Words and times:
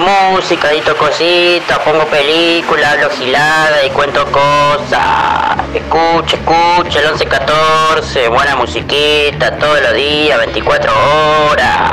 música, 0.00 0.72
edito 0.72 0.96
cositas, 0.96 1.78
pongo 1.80 2.04
películas, 2.06 2.94
hablo 2.94 3.10
gilada 3.10 3.84
y 3.84 3.90
cuento 3.90 4.24
cosas. 4.26 5.58
Escucha, 5.74 6.36
escucha, 6.36 7.00
el 7.00 7.06
11-14, 7.14 8.28
buena 8.30 8.56
musiquita, 8.56 9.58
todos 9.58 9.80
los 9.80 9.94
días, 9.94 10.38
24 10.38 10.92
horas. 11.50 11.92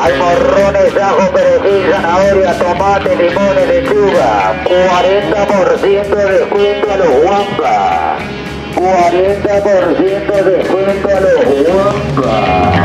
Hay 0.00 0.12
morrones, 0.16 0.96
ajo, 0.96 1.30
perejil, 1.32 1.90
zanahoria, 1.90 2.58
tomate, 2.58 3.16
limones, 3.16 3.66
lechuga. 3.66 4.54
40% 4.64 6.14
de 6.14 6.38
descuento 6.38 6.92
a 6.92 6.96
los 6.96 7.08
guampas. 7.22 8.37
40% 8.78 10.32
de 10.32 10.50
descuento 10.50 11.08
a 11.08 11.20
los 11.20 11.44
guampas. 11.66 12.78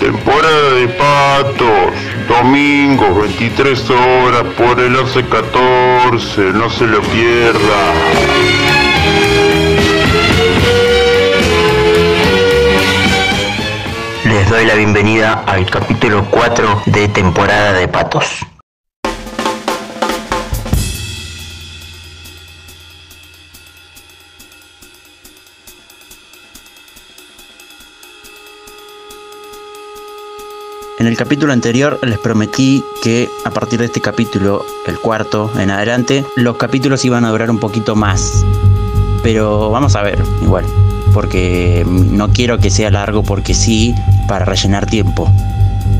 Temporada 0.00 0.70
de 0.72 0.88
patos, 0.88 1.92
domingos 2.26 3.20
23 3.20 3.90
horas 3.90 4.44
por 4.56 4.80
el 4.80 4.96
11-14, 4.96 6.52
no 6.54 6.70
se 6.70 6.86
lo 6.86 7.02
pierda. 7.02 7.92
Les 14.24 14.48
doy 14.48 14.64
la 14.64 14.74
bienvenida 14.74 15.44
al 15.46 15.68
capítulo 15.68 16.26
4 16.30 16.82
de 16.86 17.08
temporada 17.08 17.74
de 17.74 17.88
patos. 17.88 18.46
En 31.02 31.08
el 31.08 31.16
capítulo 31.16 31.52
anterior 31.52 31.98
les 32.04 32.16
prometí 32.16 32.84
que 33.02 33.28
a 33.44 33.50
partir 33.50 33.80
de 33.80 33.86
este 33.86 34.00
capítulo, 34.00 34.64
el 34.86 35.00
cuarto 35.00 35.50
en 35.58 35.72
adelante, 35.72 36.24
los 36.36 36.58
capítulos 36.58 37.04
iban 37.04 37.24
a 37.24 37.30
durar 37.30 37.50
un 37.50 37.58
poquito 37.58 37.96
más. 37.96 38.44
Pero 39.20 39.68
vamos 39.70 39.96
a 39.96 40.02
ver, 40.02 40.22
igual, 40.42 40.64
porque 41.12 41.84
no 41.84 42.28
quiero 42.28 42.58
que 42.58 42.70
sea 42.70 42.92
largo 42.92 43.24
porque 43.24 43.52
sí, 43.52 43.96
para 44.28 44.44
rellenar 44.44 44.86
tiempo. 44.86 45.28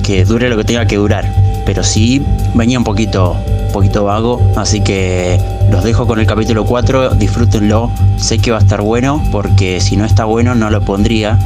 Que 0.04 0.24
dure 0.24 0.48
lo 0.48 0.56
que 0.56 0.62
tenga 0.62 0.86
que 0.86 0.98
durar. 0.98 1.34
Pero 1.66 1.82
sí, 1.82 2.24
venía 2.54 2.78
un 2.78 2.84
poquito, 2.84 3.36
poquito 3.72 4.04
vago, 4.04 4.40
así 4.54 4.84
que 4.84 5.40
los 5.72 5.82
dejo 5.82 6.06
con 6.06 6.20
el 6.20 6.28
capítulo 6.28 6.64
4, 6.64 7.16
disfrútenlo. 7.16 7.90
Sé 8.18 8.38
que 8.38 8.52
va 8.52 8.58
a 8.58 8.60
estar 8.60 8.82
bueno, 8.82 9.20
porque 9.32 9.80
si 9.80 9.96
no 9.96 10.04
está 10.04 10.26
bueno 10.26 10.54
no 10.54 10.70
lo 10.70 10.80
pondría. 10.80 11.40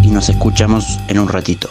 Y 0.00 0.12
nos 0.12 0.28
escuchamos 0.28 1.00
en 1.08 1.18
un 1.18 1.26
ratito. 1.26 1.70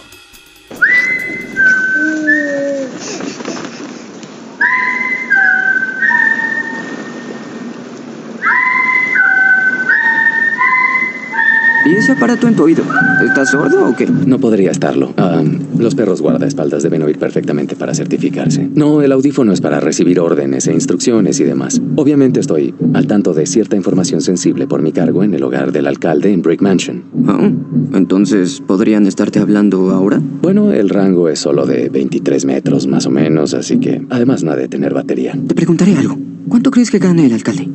Aparato 12.19 12.49
en 12.49 12.55
tu 12.55 12.63
oído? 12.63 12.83
¿Estás 13.25 13.51
sordo 13.51 13.87
o 13.87 13.95
qué? 13.95 14.05
No 14.05 14.39
podría 14.39 14.71
estarlo. 14.71 15.13
Ah, 15.15 15.41
los 15.77 15.95
perros 15.95 16.21
guardaespaldas 16.21 16.83
deben 16.83 17.01
oír 17.01 17.17
perfectamente 17.17 17.77
para 17.77 17.93
certificarse. 17.93 18.69
No, 18.75 19.01
el 19.01 19.13
audífono 19.13 19.53
es 19.53 19.61
para 19.61 19.79
recibir 19.79 20.19
órdenes 20.19 20.67
e 20.67 20.73
instrucciones 20.73 21.39
y 21.39 21.45
demás. 21.45 21.81
Obviamente 21.95 22.41
estoy 22.41 22.73
al 22.93 23.07
tanto 23.07 23.33
de 23.33 23.45
cierta 23.45 23.77
información 23.77 24.19
sensible 24.19 24.67
por 24.67 24.81
mi 24.81 24.91
cargo 24.91 25.23
en 25.23 25.33
el 25.33 25.43
hogar 25.43 25.71
del 25.71 25.87
alcalde 25.87 26.33
en 26.33 26.41
Brick 26.41 26.61
Mansion. 26.61 27.03
Ah, 27.25 27.49
entonces, 27.93 28.61
¿podrían 28.67 29.07
estarte 29.07 29.39
hablando 29.39 29.89
ahora? 29.91 30.21
Bueno, 30.41 30.73
el 30.73 30.89
rango 30.89 31.29
es 31.29 31.39
solo 31.39 31.65
de 31.65 31.87
23 31.87 32.43
metros 32.43 32.85
más 32.85 33.05
o 33.05 33.11
menos, 33.11 33.53
así 33.53 33.79
que 33.79 34.05
además 34.09 34.43
no 34.43 34.51
ha 34.51 34.57
de 34.57 34.67
tener 34.67 34.93
batería. 34.93 35.37
Te 35.47 35.55
preguntaré 35.55 35.95
algo. 35.95 36.17
¿Cuánto 36.49 36.71
crees 36.71 36.89
que 36.91 36.99
gane 36.99 37.27
el 37.27 37.33
alcalde? 37.33 37.69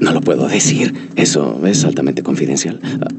No 0.00 0.12
lo 0.12 0.20
puedo 0.20 0.46
decir. 0.48 0.92
Eso 1.16 1.60
es 1.64 1.84
altamente 1.84 2.22
confidencial. 2.22 2.78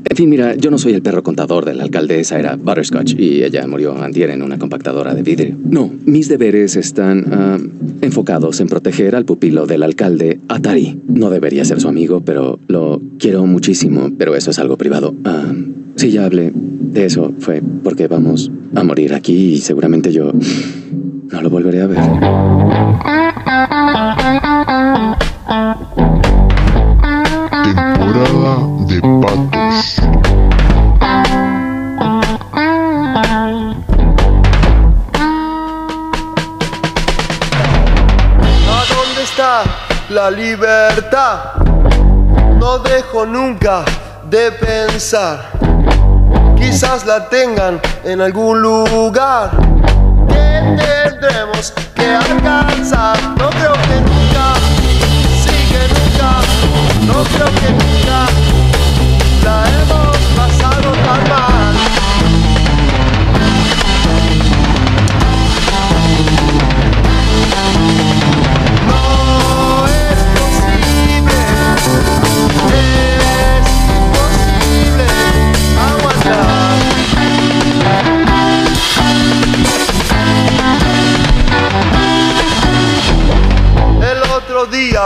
En 0.09 0.15
fin, 0.15 0.29
mira, 0.29 0.55
yo 0.55 0.71
no 0.71 0.77
soy 0.77 0.93
el 0.93 1.01
perro 1.01 1.23
contador 1.23 1.65
de 1.65 1.73
la 1.73 1.83
alcaldesa, 1.83 2.39
era 2.39 2.55
Butterscotch, 2.55 3.15
y 3.17 3.43
ella 3.43 3.65
murió 3.67 3.97
antier 4.01 4.29
en 4.29 4.41
una 4.41 4.57
compactadora 4.57 5.13
de 5.13 5.23
vidrio. 5.23 5.57
No, 5.63 5.91
mis 6.05 6.27
deberes 6.29 6.75
están 6.75 7.25
ah, 7.31 7.57
enfocados 8.01 8.59
en 8.59 8.67
proteger 8.67 9.15
al 9.15 9.25
pupilo 9.25 9.65
del 9.65 9.83
alcalde, 9.83 10.39
Atari. 10.47 10.99
No 11.07 11.29
debería 11.29 11.65
ser 11.65 11.81
su 11.81 11.87
amigo, 11.87 12.21
pero 12.21 12.59
lo 12.67 13.01
quiero 13.19 13.45
muchísimo, 13.45 14.11
pero 14.17 14.35
eso 14.35 14.51
es 14.51 14.59
algo 14.59 14.77
privado. 14.77 15.15
Ah, 15.25 15.53
si 15.95 16.11
ya 16.11 16.25
hablé 16.25 16.51
de 16.53 17.05
eso, 17.05 17.33
fue 17.39 17.61
porque 17.83 18.07
vamos 18.07 18.51
a 18.75 18.83
morir 18.83 19.13
aquí 19.13 19.53
y 19.53 19.57
seguramente 19.57 20.11
yo 20.11 20.31
no 21.31 21.41
lo 21.41 21.49
volveré 21.49 21.81
a 21.81 21.87
ver. 21.87 21.99
¿A 28.97 29.01
dónde 38.89 39.23
está 39.23 39.63
la 40.09 40.31
libertad? 40.31 41.37
No 42.57 42.79
dejo 42.79 43.25
nunca 43.27 43.85
de 44.29 44.51
pensar. 44.53 45.51
Quizás 46.55 47.05
la 47.05 47.29
tengan 47.29 47.79
en 48.03 48.21
algún 48.21 48.63
lugar. 48.63 49.51
Que 50.27 50.75
tendremos 50.75 51.71
que 51.93 52.05
alcanzar. 52.07 53.17
No 53.37 53.49
creo 53.51 53.73
que 53.73 54.01
nunca, 54.01 54.55
sí 55.43 55.55
que 55.69 55.87
nunca, 55.93 56.41
no 57.05 57.23
creo 57.25 57.51
que 57.61 57.69
nunca 57.73 58.46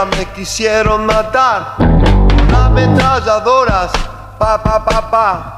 me 0.06 0.26
quisieron 0.32 1.06
matar. 1.06 1.74
Con 1.76 2.54
ametralladoras, 2.54 3.92
pa 4.42 4.58
pa 4.84 5.00
pa. 5.10 5.56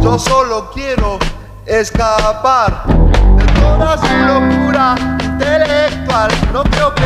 Yo 0.00 0.18
solo 0.18 0.70
quiero 0.72 1.18
escapar 1.66 2.84
de 2.86 3.44
toda 3.60 3.98
su 3.98 4.16
locura 4.32 4.94
intelectual. 5.22 6.30
No 6.54 6.64
creo 6.64 6.94
que 6.94 7.01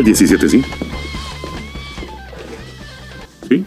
Al 0.00 0.04
17, 0.04 0.48
¿sí? 0.48 0.62
¿Sí? 3.46 3.64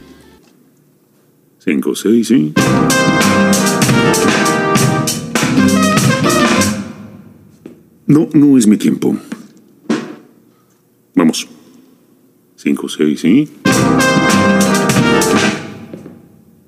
5, 1.60 1.96
6, 1.96 2.28
¿sí? 2.28 2.54
No, 8.08 8.30
no 8.34 8.58
es 8.58 8.66
mi 8.66 8.78
tiempo. 8.78 9.16
Vamos. 11.14 11.48
5, 12.56 12.90
6, 12.90 13.20
¿sí? 13.20 13.50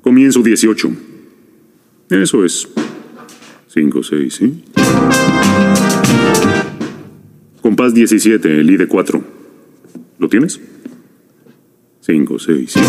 Comienzo 0.03 0.43
18. 0.43 0.91
Eso 2.11 2.45
es. 2.45 2.67
5, 3.69 4.03
6, 4.03 4.31
¿sí? 4.35 4.63
Compás 7.63 7.95
17, 7.95 8.59
el 8.59 8.77
de 8.77 8.87
4. 8.87 9.34
¿Lo 10.25 10.29
tienes? 10.29 10.59
5, 12.01 12.39
6, 12.39 12.71
¿sí? 12.71 12.79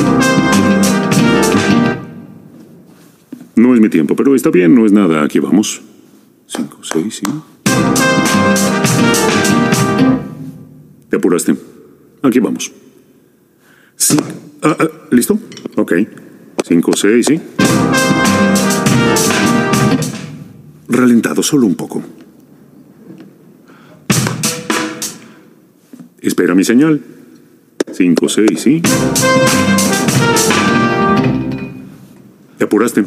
No 3.56 3.74
es 3.74 3.80
mi 3.82 3.90
tiempo, 3.90 4.16
pero 4.16 4.34
está 4.34 4.48
bien, 4.48 4.74
no 4.74 4.86
es 4.86 4.92
nada. 4.92 5.22
Aquí 5.22 5.38
vamos. 5.38 5.82
5, 6.46 6.78
6, 6.80 7.14
¿sí? 7.14 7.26
Te 11.10 11.16
apuraste. 11.16 11.54
Aquí 12.22 12.38
vamos. 12.38 12.72
Sí. 13.96 14.16
Ah, 14.62 14.74
ah, 14.78 14.88
¿Listo? 15.10 15.38
Ok. 15.76 15.92
5, 16.66 16.92
6, 16.96 17.26
¿sí? 17.26 17.40
Ralentado 20.88 21.42
solo 21.42 21.66
un 21.66 21.74
poco. 21.74 22.02
Espera 26.22 26.54
mi 26.54 26.64
señal. 26.64 27.15
5, 27.96 28.28
6, 28.28 28.60
¿sí? 28.60 28.82
Te 32.58 32.64
apuraste. 32.64 33.06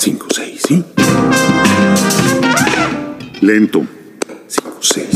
5, 0.00 0.26
6, 0.34 0.62
¿sí? 0.66 0.84
Lento. 3.40 3.86
5, 4.48 4.78
6. 4.80 5.06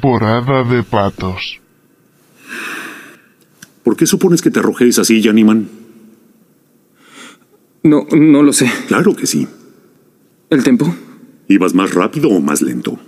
Temporada 0.00 0.64
de 0.64 0.82
patos. 0.82 1.60
¿Por 3.84 3.98
qué 3.98 4.06
supones 4.06 4.40
que 4.40 4.50
te 4.50 4.60
arrojes 4.60 4.98
así, 4.98 5.22
Janiman? 5.22 5.68
No, 7.82 8.06
no 8.10 8.42
lo 8.42 8.54
sé. 8.54 8.70
Claro 8.88 9.14
que 9.14 9.26
sí. 9.26 9.46
¿El 10.48 10.64
tempo? 10.64 10.94
¿Ibas 11.48 11.74
más 11.74 11.92
rápido 11.92 12.30
o 12.30 12.40
más 12.40 12.62
lento? 12.62 12.98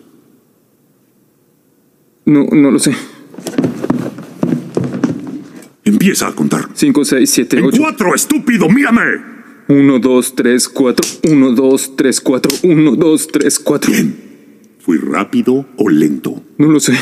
No, 2.26 2.44
no 2.52 2.70
lo 2.70 2.78
sé. 2.78 2.94
Empieza 5.84 6.28
a 6.28 6.34
contar. 6.34 6.68
5, 6.74 7.06
6, 7.06 7.30
7, 7.30 7.58
En 7.58 7.64
8. 7.64 7.76
cuatro, 7.80 8.14
estúpido, 8.14 8.68
mírame. 8.68 9.00
1, 9.68 9.98
2, 9.98 10.34
3, 10.34 10.68
4. 10.68 11.08
1, 11.30 11.52
2, 11.52 11.96
3, 11.96 12.20
4. 12.20 12.52
1, 12.64 12.96
2, 12.96 13.28
3, 13.28 13.58
4. 13.60 13.90
Bien. 13.90 14.31
¿Fui 14.84 14.98
rápido 14.98 15.64
o 15.76 15.88
lento? 15.88 16.42
No 16.58 16.68
lo 16.68 16.80
sé. 16.80 16.98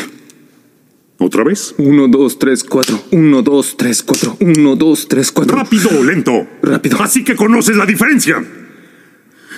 ¿Otra 1.18 1.44
vez? 1.44 1.74
1, 1.78 2.08
2, 2.08 2.38
3, 2.38 2.64
4. 2.64 3.04
1, 3.12 3.42
2, 3.42 3.76
3, 3.78 4.02
4. 4.02 4.36
1, 4.38 4.76
2, 4.76 5.08
3, 5.08 5.32
4. 5.32 5.56
¿Rápido 5.56 5.88
o 5.98 6.04
lento? 6.04 6.46
Rápido. 6.62 7.02
Así 7.02 7.24
que 7.24 7.34
conoces 7.34 7.76
la 7.76 7.86
diferencia. 7.86 8.44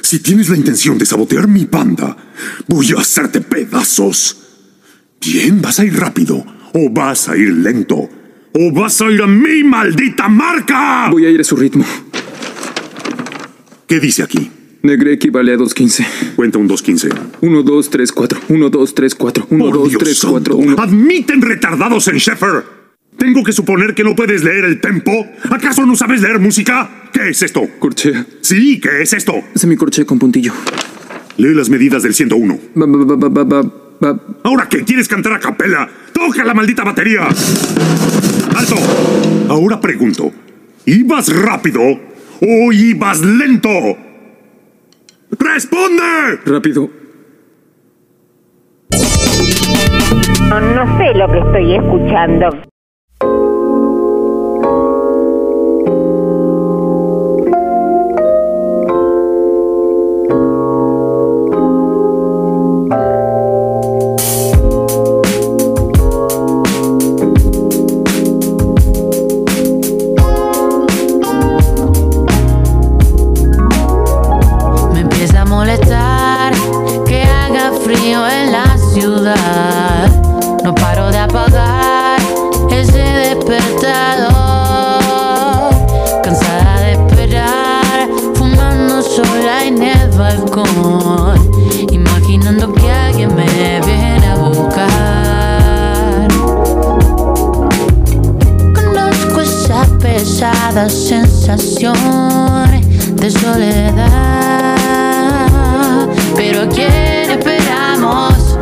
Si 0.02 0.20
tienes 0.20 0.48
la 0.50 0.56
intención 0.56 0.98
de 0.98 1.06
sabotear 1.06 1.48
mi 1.48 1.64
banda, 1.64 2.16
voy 2.69 2.92
a 2.96 3.00
hacerte 3.00 3.40
pedazos. 3.40 4.36
Bien, 5.20 5.60
¿vas 5.60 5.80
a 5.80 5.84
ir 5.84 5.98
rápido 5.98 6.44
o 6.74 6.90
vas 6.90 7.28
a 7.28 7.36
ir 7.36 7.52
lento? 7.52 8.08
¿O 8.54 8.72
vas 8.72 9.00
a 9.00 9.10
ir 9.10 9.20
a 9.20 9.26
mi 9.26 9.64
maldita 9.64 10.28
marca? 10.28 11.08
Voy 11.10 11.26
a 11.26 11.30
ir 11.30 11.40
a 11.40 11.44
su 11.44 11.56
ritmo. 11.56 11.84
¿Qué 13.88 13.98
dice 13.98 14.22
aquí? 14.22 14.51
Negre 14.82 15.12
equivale 15.12 15.52
a 15.52 15.56
2.15. 15.56 16.34
Cuenta 16.34 16.58
un 16.58 16.67
215. 16.67 17.08
1, 17.40 17.62
2, 17.62 17.90
3, 17.90 18.12
4. 18.12 18.40
1, 18.49 18.70
2, 18.70 18.94
3, 18.94 19.14
4. 19.14 19.46
1, 19.50 19.64
Por 19.64 19.75
2, 19.75 19.88
Dios 19.90 20.02
3, 20.02 20.19
santo, 20.19 20.31
4. 20.32 20.56
1. 20.56 20.82
Admiten 20.82 21.40
retardados 21.40 22.08
en 22.08 22.17
Sheffer. 22.17 22.64
¿Tengo 23.17 23.44
que 23.44 23.52
suponer 23.52 23.94
que 23.94 24.02
no 24.02 24.17
puedes 24.17 24.43
leer 24.43 24.64
el 24.64 24.81
tempo? 24.81 25.12
¿Acaso 25.50 25.87
no 25.87 25.94
sabes 25.94 26.20
leer 26.23 26.40
música? 26.40 27.08
¿Qué 27.12 27.29
es 27.29 27.43
esto? 27.43 27.62
Corchea. 27.79 28.27
Sí, 28.41 28.81
¿qué 28.81 29.03
es 29.03 29.12
esto? 29.12 29.34
Semicorchea 29.55 30.05
con 30.05 30.19
puntillo. 30.19 30.53
Lee 31.36 31.55
las 31.55 31.70
medidas 31.70 32.03
del 32.03 32.15
101. 32.15 32.58
Ba, 32.74 32.86
ba, 32.86 33.05
ba, 33.05 33.17
ba, 33.17 33.29
ba, 33.29 33.44
ba, 33.44 33.72
ba. 34.01 34.20
¿Ahora 34.43 34.69
qué? 34.69 34.82
¿Quieres 34.82 35.06
cantar 35.06 35.34
a 35.34 35.39
capela? 35.39 35.89
¡Toca 36.12 36.43
la 36.44 36.55
maldita 36.55 36.82
batería! 36.82 37.29
¡Alto! 38.56 38.77
Ahora 39.48 39.81
pregunto. 39.81 40.32
¿Ibas 40.86 41.32
rápido 41.32 41.81
o 42.41 42.72
ibas 42.72 43.20
lento? 43.20 43.70
¡Responde! 45.39 46.41
Rápido. 46.46 46.91
No, 50.48 50.60
no 50.60 50.98
sé 50.98 51.15
lo 51.15 51.29
que 51.29 51.39
estoy 51.39 51.74
escuchando. 51.74 52.71
De 101.56 103.31
soledad. 103.31 104.79
Pero 106.35 106.63
¿a 106.63 106.69
quién 106.69 107.31
esperamos? 107.31 108.59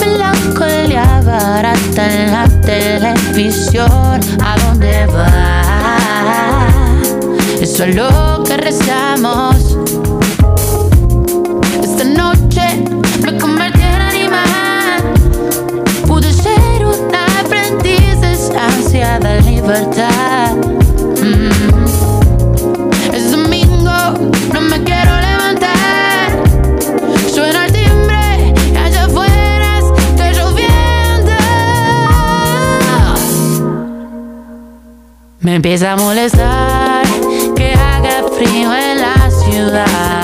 Melancolía 0.00 1.20
barata 1.22 2.06
en 2.14 2.32
la 2.32 2.48
televisión. 2.62 4.20
¿A 4.42 4.56
dónde 4.64 5.06
va? 5.06 6.66
Eso 7.60 7.84
es 7.84 7.94
lo 7.94 8.42
que 8.44 8.56
rezamos. 8.56 9.76
Esta 11.82 12.04
noche 12.04 12.84
me 13.22 13.36
convertí 13.38 13.82
en 13.82 14.00
animal. 14.00 15.02
Pude 16.06 16.32
ser 16.32 16.86
un 16.86 17.14
aprendiz 17.14 18.20
de 18.22 18.32
esa 18.32 18.64
ansiada 18.64 19.36
libertad. 19.42 20.23
Empieza 35.54 35.92
a 35.92 35.96
molestar 35.96 37.06
que 37.54 37.74
haga 37.74 38.24
frío 38.36 38.74
en 38.74 39.00
la 39.00 39.30
ciudad. 39.30 40.23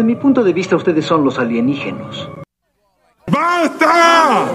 Desde 0.00 0.14
mi 0.14 0.16
punto 0.16 0.42
de 0.42 0.54
vista, 0.54 0.76
ustedes 0.76 1.04
son 1.04 1.22
los 1.26 1.38
alienígenos. 1.38 2.26
¡Basta! 3.26 4.46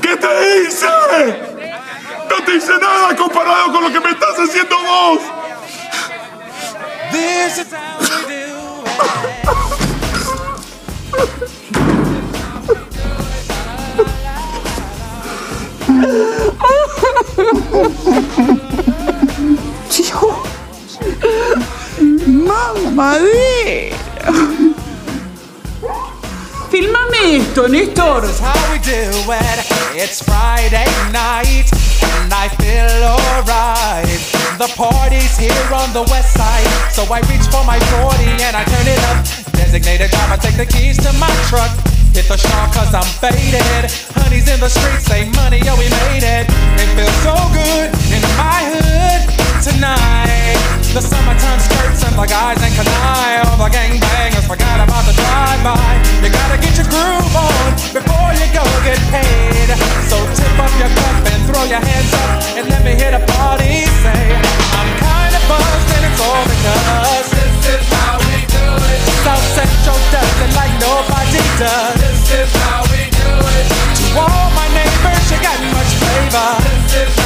¿Qué 0.00 0.16
te 0.16 0.62
hice? 0.62 0.86
No 2.30 2.42
te 2.46 2.56
hice 2.56 2.72
nada 2.78 3.14
comparado 3.14 3.72
con 3.72 3.82
lo 3.82 3.92
que 3.92 4.00
me 4.00 4.08
estás 4.12 4.38
haciendo 4.38 4.74
vos. 4.74 5.20
Mamadera. 22.74 23.96
Filmame 26.70 27.36
esto, 27.36 27.68
Néstor. 27.68 28.22
This 28.22 28.34
is 28.34 28.40
how 28.40 28.72
we 28.72 28.78
do 28.78 29.10
it. 29.32 29.58
It's 29.94 30.22
Friday 30.22 30.86
night, 31.10 31.66
and 32.22 32.32
I 32.32 32.48
feel 32.48 33.02
alright. 33.02 34.06
The 34.58 34.68
party's 34.76 35.36
here 35.36 35.66
on 35.74 35.92
the 35.92 36.02
west 36.12 36.34
side, 36.36 36.68
so 36.92 37.02
I 37.12 37.20
reach 37.26 37.46
for 37.50 37.64
my 37.64 37.78
40 38.02 38.22
and 38.44 38.54
I 38.54 38.62
turn 38.64 38.86
it 38.86 39.02
up. 39.10 39.24
Designated 39.52 40.10
driver, 40.10 40.36
take 40.36 40.56
the 40.56 40.66
keys 40.66 40.96
to 40.98 41.12
my 41.18 41.30
truck. 41.48 41.70
Hit 42.14 42.28
the 42.28 42.36
shop 42.36 42.72
cause 42.72 42.94
I'm 42.94 43.08
faded. 43.18 43.90
Honey's 44.14 44.48
in 44.48 44.60
the 44.60 44.68
streets, 44.68 45.06
say 45.06 45.28
money, 45.32 45.60
oh 45.66 45.76
we 45.78 45.88
made 45.90 46.22
it. 46.22 46.46
It 46.78 46.88
feels 46.94 47.18
so 47.26 47.34
good 47.50 47.90
in 48.14 48.22
my 48.38 48.62
hood 48.68 49.22
tonight. 49.62 50.79
The 50.90 50.98
summertime 50.98 51.60
skirts 51.62 52.02
and 52.02 52.18
the 52.18 52.26
guys 52.26 52.58
ain't 52.66 52.74
canine. 52.74 53.46
All 53.46 53.54
the 53.62 53.70
gangbangers 53.70 54.42
forgot 54.42 54.82
about 54.82 55.06
the 55.06 55.14
drive-by. 55.14 55.78
You 56.18 56.34
gotta 56.34 56.58
get 56.58 56.74
your 56.74 56.90
groove 56.90 57.30
on 57.30 57.78
before 57.94 58.30
you 58.34 58.50
go 58.50 58.66
get 58.82 58.98
paid. 59.14 59.70
So 60.10 60.18
tip 60.34 60.50
up 60.58 60.72
your 60.82 60.90
cup 60.90 61.22
and 61.30 61.40
throw 61.46 61.62
your 61.70 61.78
hands 61.78 62.10
up 62.10 62.42
and 62.58 62.66
let 62.74 62.82
me 62.82 62.98
hear 62.98 63.14
the 63.14 63.22
party 63.38 63.86
say, 64.02 64.34
I'm 64.74 64.90
kinda 64.98 65.38
buzzed 65.46 65.90
and 65.94 66.10
it's 66.10 66.20
all 66.26 66.42
because 66.58 67.26
this 67.38 67.54
is 67.70 67.86
how 67.94 68.18
we 68.26 68.42
do 68.50 68.66
it. 68.90 69.00
South 69.22 69.46
Central 69.54 69.98
does 70.10 70.36
it 70.42 70.52
like 70.58 70.74
nobody 70.82 71.38
does. 71.62 72.02
This 72.02 72.50
is 72.50 72.50
how 72.66 72.82
we 72.90 73.06
do 73.14 73.30
it. 73.30 73.66
To 73.70 74.26
all 74.26 74.50
my 74.58 74.66
neighbors, 74.74 75.22
you 75.30 75.38
got 75.38 75.54
much 75.70 75.92
flavor. 76.02 76.50
This 76.90 77.14
is 77.14 77.19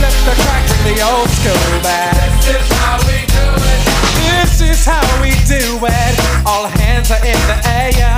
flip 0.00 0.16
the 0.24 0.34
crack 0.42 0.64
bring 0.68 0.96
the 0.96 1.02
old 1.04 1.28
school 1.28 1.72
back. 1.84 2.16
This 2.40 2.56
is 2.56 2.72
how 2.80 2.96
we 3.04 3.18
do 3.28 3.46
it. 3.68 3.80
This 4.24 4.52
is 4.64 4.80
how 4.84 5.04
we 5.20 5.32
do 5.44 5.64
it. 5.84 6.14
All 6.48 6.64
hands 6.80 7.10
are 7.10 7.20
in 7.20 7.40
the 7.50 7.58
air 7.68 8.16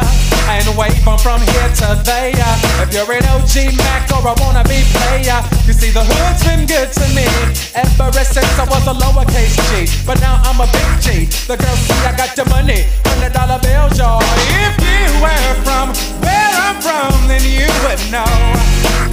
and 0.55 0.67
wave 0.77 1.07
'em 1.07 1.19
from 1.19 1.41
here 1.43 1.71
to 1.81 1.89
there. 2.07 2.55
If 2.83 2.95
you're 2.95 3.11
an 3.19 3.27
OG 3.35 3.75
Mac 3.83 4.03
or 4.15 4.23
a 4.31 4.35
wannabe 4.41 4.79
player, 4.95 5.41
you 5.67 5.73
see 5.73 5.91
the 5.91 6.05
hood's 6.05 6.43
been 6.45 6.67
good 6.67 6.93
to 6.93 7.07
me 7.17 7.27
ever 7.75 8.25
since 8.25 8.53
I 8.63 8.65
was 8.71 8.85
a 8.87 8.95
lowercase 9.03 9.57
G. 9.69 9.91
But 10.07 10.21
now 10.21 10.41
I'm 10.45 10.61
a 10.61 10.69
big 10.77 10.91
G. 11.05 11.07
The 11.51 11.57
girls 11.57 11.81
see 11.87 12.01
I 12.07 12.13
got 12.23 12.37
the 12.37 12.45
money, 12.55 12.87
hundred 13.07 13.33
dollar 13.33 13.59
bills, 13.59 13.99
y'all. 13.99 14.23
If 14.67 14.75
you 14.91 15.03
were 15.25 15.55
from 15.67 15.87
where 16.25 16.53
I'm 16.67 16.79
from, 16.87 17.29
then 17.29 17.43
you 17.43 17.67
would 17.85 18.03
know 18.15 18.35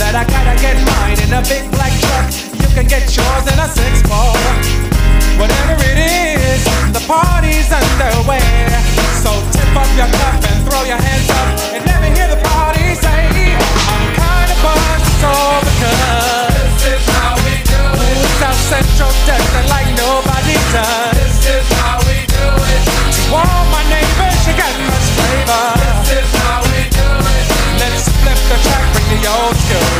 that 0.01 0.13
I 0.21 0.23
gotta 0.35 0.55
get 0.61 0.75
mine 0.91 1.19
in 1.25 1.33
a 1.33 1.41
big 1.41 1.63
black 1.71 1.93
truck. 2.05 2.58
Can 2.79 2.87
get 2.87 3.11
yours 3.11 3.43
in 3.51 3.59
a 3.59 3.67
six 3.67 3.99
four. 4.07 4.31
Whatever 5.35 5.75
it 5.83 5.99
is, 5.99 6.63
the 6.95 7.03
party's 7.11 7.67
underway. 7.67 8.39
So 9.19 9.35
tip 9.51 9.75
up 9.75 9.91
your 9.99 10.07
cup 10.07 10.39
and 10.47 10.63
throw 10.63 10.87
your 10.87 10.95
hands 10.95 11.27
up 11.27 11.75
and 11.75 11.83
let 11.83 11.99
me 11.99 12.07
hear 12.15 12.31
the 12.31 12.39
party 12.39 12.95
say, 12.95 13.51
I'm 13.59 14.05
kinda 14.15 14.55
buzzed, 14.63 15.11
it's 15.11 15.23
all 15.27 15.59
because 15.59 16.55
this 16.79 17.03
is 17.03 17.03
how 17.19 17.35
we 17.43 17.59
do 17.67 17.83
it. 17.83 18.15
South 18.39 18.55
Central 18.71 19.11
it 19.11 19.67
like 19.67 19.91
nobody 19.99 20.55
does. 20.71 21.19
This 21.19 21.59
is 21.59 21.67
how 21.83 21.99
we 22.07 22.31
do 22.31 22.47
it. 22.47 22.81
To 23.11 23.43
all 23.43 23.63
my 23.75 23.83
neighbors, 23.91 24.39
you 24.47 24.55
got 24.55 24.71
much 24.87 25.07
flavor. 25.19 25.67
This 26.07 26.23
is 26.23 26.31
how 26.47 26.63
we 26.63 26.87
do 26.95 27.09
it. 27.11 27.45
Let's 27.75 28.07
flip 28.23 28.39
the 28.47 28.57
track, 28.63 28.87
bring 28.95 29.19
the 29.19 29.27
old 29.27 29.55
school 29.67 29.98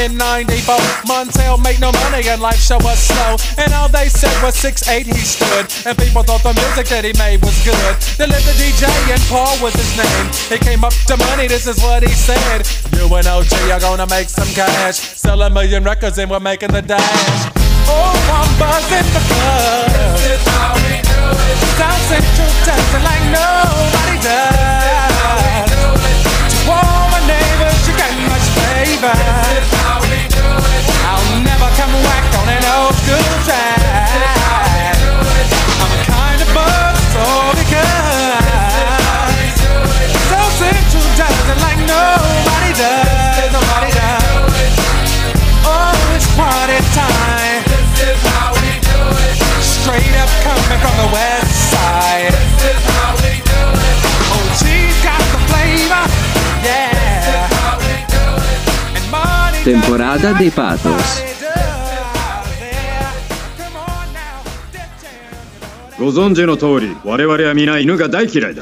in 0.00 0.16
94. 0.16 0.76
Montel 1.04 1.60
made 1.62 1.80
no 1.80 1.92
money 1.92 2.26
and 2.28 2.40
life 2.40 2.58
show 2.58 2.78
was 2.80 2.98
slow. 2.98 3.36
And 3.58 3.72
all 3.74 3.88
they 3.88 4.08
said 4.08 4.32
was 4.42 4.56
6'8 4.56 5.04
he 5.04 5.12
stood. 5.12 5.68
And 5.86 5.96
people 5.96 6.22
thought 6.22 6.42
the 6.42 6.56
music 6.56 6.88
that 6.88 7.04
he 7.04 7.12
made 7.20 7.44
was 7.44 7.56
good. 7.64 7.94
They 8.16 8.26
lived 8.26 8.48
the 8.48 8.56
DJ 8.56 8.88
and 9.12 9.20
Paul 9.28 9.52
was 9.60 9.76
his 9.76 9.92
name. 9.96 10.26
He 10.48 10.58
came 10.58 10.84
up 10.84 10.94
to 11.08 11.16
money, 11.28 11.46
this 11.48 11.66
is 11.66 11.82
what 11.82 12.02
he 12.02 12.12
said. 12.12 12.64
You 12.96 13.04
and 13.12 13.26
OG 13.26 13.52
are 13.70 13.80
gonna 13.80 14.08
make 14.08 14.28
some 14.28 14.48
cash. 14.56 14.96
Sell 14.96 15.42
a 15.42 15.50
million 15.50 15.84
records 15.84 16.16
and 16.18 16.30
we're 16.30 16.40
making 16.40 16.72
the 16.72 16.82
dash. 16.82 17.52
Oh, 17.84 18.16
I'm 18.32 18.50
buzzing 18.56 19.08
the 19.12 19.22
club. 19.28 20.16
This 20.16 20.40
is 20.40 20.48
how 20.48 20.74
we 20.80 20.96
do 21.04 21.22
it. 21.28 21.56
South 21.76 22.00
Central 22.08 22.50
dancing 22.64 23.04
like 23.04 23.24
nobody 23.28 24.16
does. 24.24 24.99
This 29.00 29.08
is 29.08 29.72
how 29.80 29.96
we 30.12 30.28
do 30.28 30.44
it. 30.44 30.84
I'll 31.08 31.40
never 31.40 31.72
come 31.80 31.88
on 31.88 32.48
an 32.52 32.60
old 32.76 32.92
school 33.00 33.32
track. 33.48 34.92
I'm 35.80 36.04
kind 36.04 36.36
of 36.36 36.52
so 37.08 37.24
because 37.56 38.44
South 40.28 40.52
Central 40.52 41.00
dancing 41.16 41.60
like 41.64 41.80
nobody 41.88 42.76
does. 42.76 43.48
Nobody 43.56 43.88
does. 43.96 44.76
Oh, 45.64 45.96
it's 46.12 46.28
party 46.36 46.76
time. 46.92 47.64
This 47.72 48.04
is 48.04 48.20
how 48.36 48.52
we 48.52 48.84
do 48.84 49.00
it. 49.16 49.40
Straight 49.64 50.12
up 50.20 50.28
coming 50.44 50.76
from 50.76 50.92
the 51.00 51.08
west 51.08 51.29
Temporada 59.90 60.32
dei 60.34 60.52
patos. 60.52 61.49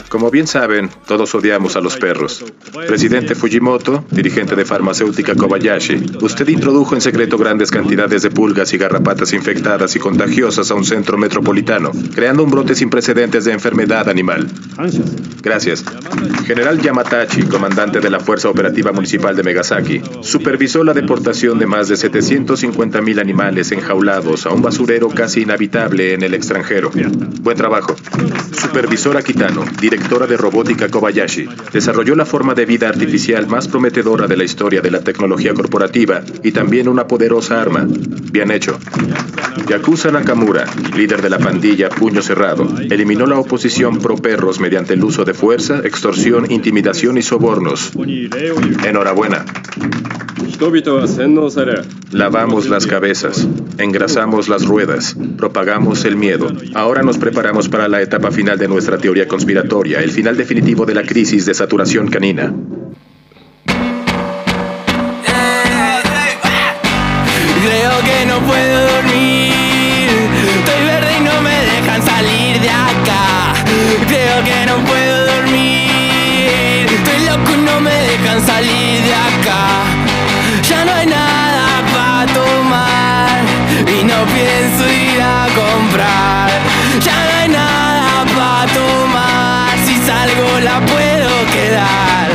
Como 0.08 0.28
bien 0.28 0.48
saben, 0.48 0.90
todos 1.06 1.32
odiamos 1.36 1.76
a 1.76 1.80
los 1.80 1.96
perros. 1.96 2.44
Presidente 2.88 3.36
Fujimoto, 3.36 4.04
dirigente 4.10 4.56
de 4.56 4.64
farmacéutica 4.64 5.36
Kobayashi, 5.36 6.18
usted 6.20 6.48
introdujo 6.48 6.96
en 6.96 7.00
secreto 7.00 7.38
grandes 7.38 7.70
cantidades 7.70 8.22
de 8.22 8.30
pulgas 8.30 8.72
y 8.72 8.78
garrapatas 8.78 9.32
infectadas 9.32 9.94
y 9.94 10.00
contagiosas 10.00 10.68
a 10.72 10.74
un 10.74 10.84
centro 10.84 11.16
metropolitano, 11.16 11.92
creando 12.12 12.42
un 12.42 12.50
brote 12.50 12.74
sin 12.74 12.90
precedentes 12.90 13.44
de 13.44 13.52
enfermedad 13.52 14.08
animal. 14.08 14.48
Gracias. 15.40 15.84
General 16.44 16.80
Yamatachi, 16.80 17.42
comandante 17.42 18.00
de 18.00 18.10
la 18.10 18.18
Fuerza 18.18 18.48
Operativa 18.48 18.90
Municipal 18.90 19.36
de 19.36 19.44
Megasaki, 19.44 20.02
supervisó 20.22 20.82
la 20.82 20.92
deportación 20.92 21.60
de 21.60 21.66
más 21.66 21.86
de 21.86 21.94
750.000 21.94 23.20
animales 23.20 23.70
enjaulados 23.70 24.44
a 24.44 24.50
un 24.50 24.60
basurero 24.60 25.08
casi 25.08 25.42
inhabitable 25.42 26.14
en 26.14 26.24
el 26.24 26.34
extranjero. 26.34 26.90
Buen 27.40 27.56
trabajo. 27.56 27.94
Supervisora 28.52 29.22
Kitano, 29.22 29.64
directora 29.80 30.26
de 30.26 30.36
robótica 30.36 30.88
Kobayashi, 30.88 31.48
desarrolló 31.72 32.14
la 32.14 32.26
forma 32.26 32.54
de 32.54 32.66
vida 32.66 32.88
artificial 32.88 33.46
más 33.46 33.68
prometedora 33.68 34.26
de 34.26 34.36
la 34.36 34.44
historia 34.44 34.80
de 34.80 34.90
la 34.90 35.00
tecnología 35.00 35.54
corporativa 35.54 36.22
y 36.42 36.52
también 36.52 36.88
una 36.88 37.06
poderosa 37.06 37.60
arma. 37.60 37.86
Bien 37.88 38.50
hecho. 38.50 38.78
Yakuza 39.68 40.10
Nakamura, 40.10 40.64
líder 40.96 41.20
de 41.20 41.30
la 41.30 41.38
pandilla 41.38 41.90
Puño 41.90 42.22
Cerrado, 42.22 42.66
eliminó 42.90 43.26
la 43.26 43.38
oposición 43.38 43.98
pro 43.98 44.16
perros 44.16 44.60
mediante 44.60 44.94
el 44.94 45.04
uso 45.04 45.24
de 45.24 45.34
fuerza, 45.34 45.80
extorsión, 45.84 46.50
intimidación 46.50 47.18
y 47.18 47.22
sobornos. 47.22 47.92
Enhorabuena. 48.84 49.44
Lavamos 52.10 52.68
las 52.68 52.86
cabezas, 52.86 53.46
engrasamos 53.76 54.48
las 54.48 54.64
ruedas, 54.64 55.16
propagamos 55.36 56.04
el 56.04 56.16
miedo. 56.16 56.50
Ahora 56.74 57.02
nos 57.02 57.17
preparamos 57.18 57.68
para 57.68 57.88
la 57.88 58.00
etapa 58.00 58.30
final 58.30 58.58
de 58.58 58.68
nuestra 58.68 58.98
teoría 58.98 59.26
conspiratoria, 59.28 60.00
el 60.00 60.10
final 60.10 60.36
definitivo 60.36 60.86
de 60.86 60.94
la 60.94 61.02
crisis 61.02 61.46
de 61.46 61.54
saturación 61.54 62.08
canina. 62.08 62.52
Creo 67.64 68.00
que 68.02 68.26
no 68.26 68.38
puedo 68.46 68.92
dormir. 68.94 70.08
Estoy 70.58 70.84
verde 70.86 71.16
y 71.18 71.20
no 71.22 71.42
me 71.42 71.56
dejan 71.72 72.02
salir 72.02 72.60
de 72.60 72.70
acá. 72.70 73.54
Creo 74.06 74.44
que 74.44 74.66
no 74.66 74.76
puedo 74.84 75.26
dormir. 75.26 76.86
Estoy 76.86 77.26
loco 77.26 77.52
y 77.52 77.64
no 77.64 77.80
me 77.80 77.94
dejan 77.94 78.46
salir 78.46 79.02
de 79.02 79.14
acá. 79.14 79.84
Ya 80.68 80.84
no 80.84 80.92
hay 80.92 81.06
nada 81.06 81.82
para 81.92 82.32
tomar. 82.32 83.40
Y 83.86 84.04
no 84.04 84.24
pienso 84.26 84.84
ir 84.88 85.20
a 85.20 85.46
comprar. 85.54 86.47
Ya 87.04 87.16
no 87.28 87.38
hay 87.40 87.48
nada 87.48 88.24
para 88.36 88.72
tomar. 88.72 89.78
Si 89.84 89.94
salgo 90.06 90.60
la 90.60 90.80
puedo 90.92 91.30
quedar. 91.54 92.28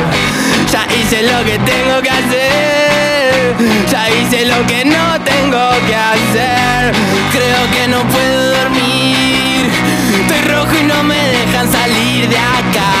Ya 0.72 0.86
hice 0.96 1.22
lo 1.22 1.38
que 1.44 1.58
tengo 1.58 2.00
que 2.02 2.10
hacer. 2.10 3.54
Ya 3.90 4.08
hice 4.10 4.46
lo 4.46 4.66
que 4.66 4.84
no 4.84 5.04
tengo 5.32 5.64
que 5.86 5.96
hacer. 5.96 6.94
Creo 7.32 7.62
que 7.74 7.88
no 7.88 8.00
puedo 8.14 8.40
dormir. 8.58 9.70
Estoy 10.20 10.42
rojo 10.52 10.74
y 10.80 10.84
no 10.84 11.02
me 11.04 11.20
dejan 11.36 11.70
salir 11.70 12.28
de 12.28 12.38
acá. 12.38 12.92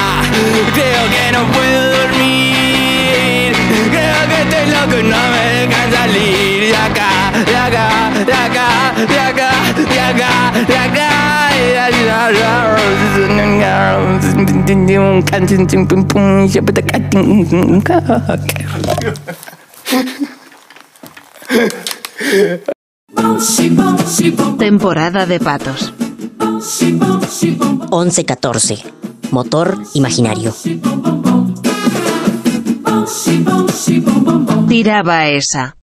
Creo 0.74 1.02
que 1.14 1.32
no 1.32 1.42
puedo 1.52 1.80
dormir. 1.98 3.52
Creo 3.94 4.20
que 4.28 4.38
estoy 4.44 4.66
loco 4.74 4.98
y 4.98 5.02
no 5.04 5.22
me 5.34 5.44
dejan 5.58 5.92
salir 5.92 6.60
de 6.70 6.76
acá, 6.76 7.10
de 7.50 7.56
acá, 7.56 7.88
de 8.26 8.32
acá, 8.32 8.68
de 9.12 9.20
acá, 9.20 9.43
Temporada 24.58 25.26
de 25.26 25.38
patos. 25.38 25.92
11-14. 27.90 28.82
Motor 29.30 29.76
imaginario. 29.92 30.54
Tiraba 34.68 35.26
esa. 35.28 35.76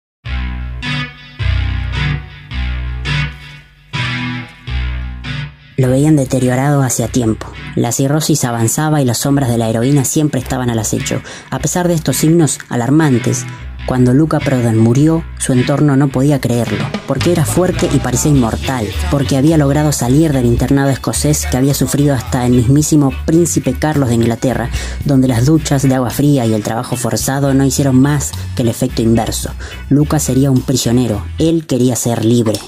Lo 5.79 5.89
veían 5.89 6.17
deteriorado 6.17 6.83
hacía 6.83 7.07
tiempo. 7.07 7.47
La 7.77 7.93
cirrosis 7.93 8.45
avanzaba 8.45 9.01
y 9.01 9.05
las 9.05 9.19
sombras 9.19 9.49
de 9.49 9.59
la 9.59 9.71
heroína 9.71 10.05
siempre 10.05 10.41
estaban 10.41 10.71
al 10.71 10.81
acecho. 10.81 11.23
A 11.51 11.61
pesar 11.61 11.87
de 11.87 11.95
estos 11.95 12.17
signos 12.17 12.59
alarmantes, 12.69 13.47
cuando 13.87 14.13
Luca 14.13 14.41
Prodan 14.41 14.77
murió, 14.77 15.23
su 15.39 15.53
entorno 15.53 15.97
no 15.97 16.09
podía 16.09 16.41
creerlo, 16.41 16.85
porque 17.07 17.31
era 17.31 17.45
fuerte 17.45 17.89
y 17.95 18.01
parecía 18.01 18.33
inmortal, 18.33 18.89
porque 19.13 19.37
había 19.37 19.57
logrado 19.57 19.93
salir 19.93 20.33
del 20.33 20.47
internado 20.47 20.91
escocés 20.91 21.47
que 21.47 21.57
había 21.57 21.75
sufrido 21.75 22.13
hasta 22.13 22.45
el 22.45 22.55
mismísimo 22.55 23.13
príncipe 23.25 23.73
Carlos 23.79 24.09
de 24.09 24.17
Inglaterra, 24.17 24.71
donde 25.05 25.29
las 25.29 25.47
duchas 25.47 25.83
de 25.83 25.95
agua 25.95 26.11
fría 26.11 26.45
y 26.45 26.55
el 26.55 26.65
trabajo 26.65 26.97
forzado 26.97 27.55
no 27.55 27.65
hicieron 27.65 28.01
más 28.01 28.33
que 28.57 28.63
el 28.63 28.69
efecto 28.69 29.01
inverso. 29.01 29.53
Luca 29.91 30.19
sería 30.19 30.51
un 30.51 30.63
prisionero, 30.63 31.25
él 31.39 31.67
quería 31.69 31.95
ser 31.95 32.25
libre. 32.25 32.59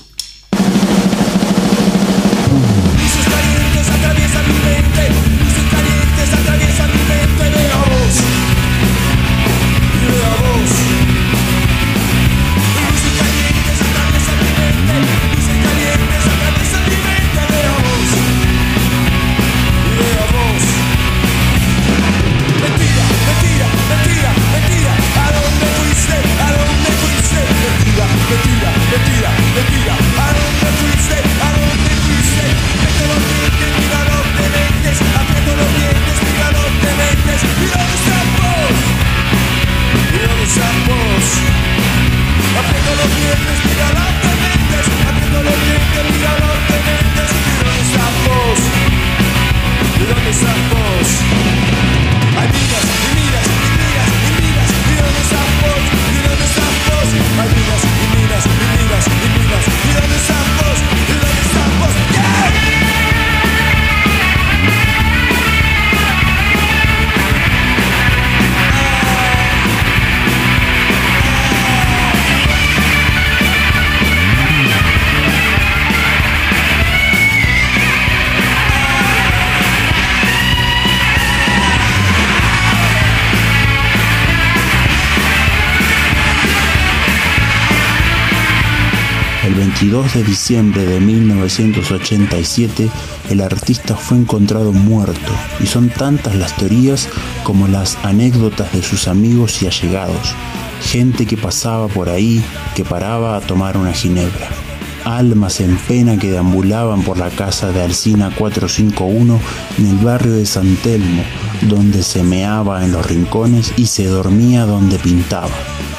Diciembre 90.50 90.84
de 90.84 90.98
1987, 90.98 92.90
el 93.30 93.40
artista 93.40 93.94
fue 93.94 94.18
encontrado 94.18 94.72
muerto 94.72 95.30
y 95.60 95.66
son 95.66 95.90
tantas 95.90 96.34
las 96.34 96.56
teorías 96.56 97.08
como 97.44 97.68
las 97.68 97.96
anécdotas 98.02 98.72
de 98.72 98.82
sus 98.82 99.06
amigos 99.06 99.62
y 99.62 99.66
allegados, 99.66 100.34
gente 100.82 101.24
que 101.24 101.36
pasaba 101.36 101.86
por 101.86 102.08
ahí, 102.08 102.44
que 102.74 102.84
paraba 102.84 103.36
a 103.36 103.40
tomar 103.40 103.76
una 103.76 103.92
ginebra. 103.92 104.69
Almas 105.04 105.60
en 105.60 105.76
pena 105.76 106.18
que 106.18 106.30
deambulaban 106.30 107.02
por 107.02 107.18
la 107.18 107.30
casa 107.30 107.72
de 107.72 107.82
Alcina 107.82 108.30
451 108.36 109.40
en 109.78 109.86
el 109.86 109.96
barrio 109.96 110.32
de 110.32 110.46
San 110.46 110.76
Telmo, 110.76 111.22
donde 111.62 112.02
se 112.02 112.22
meaba 112.22 112.84
en 112.84 112.92
los 112.92 113.06
rincones 113.06 113.72
y 113.76 113.86
se 113.86 114.06
dormía 114.06 114.66
donde 114.66 114.98
pintaba. 114.98 115.50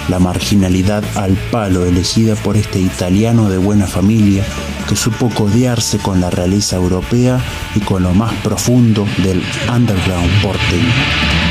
La 0.09 0.19
marginalidad 0.19 1.03
al 1.15 1.37
palo 1.51 1.85
elegida 1.85 2.35
por 2.35 2.57
este 2.57 2.79
italiano 2.79 3.49
de 3.49 3.57
buena 3.57 3.87
familia 3.87 4.43
que 4.87 4.95
supo 4.95 5.29
codearse 5.29 5.99
con 5.99 6.19
la 6.19 6.29
realeza 6.29 6.75
europea 6.75 7.39
y 7.75 7.79
con 7.79 8.03
lo 8.03 8.13
más 8.13 8.33
profundo 8.43 9.05
del 9.23 9.41
underground 9.73 10.41
porteño. 10.41 11.50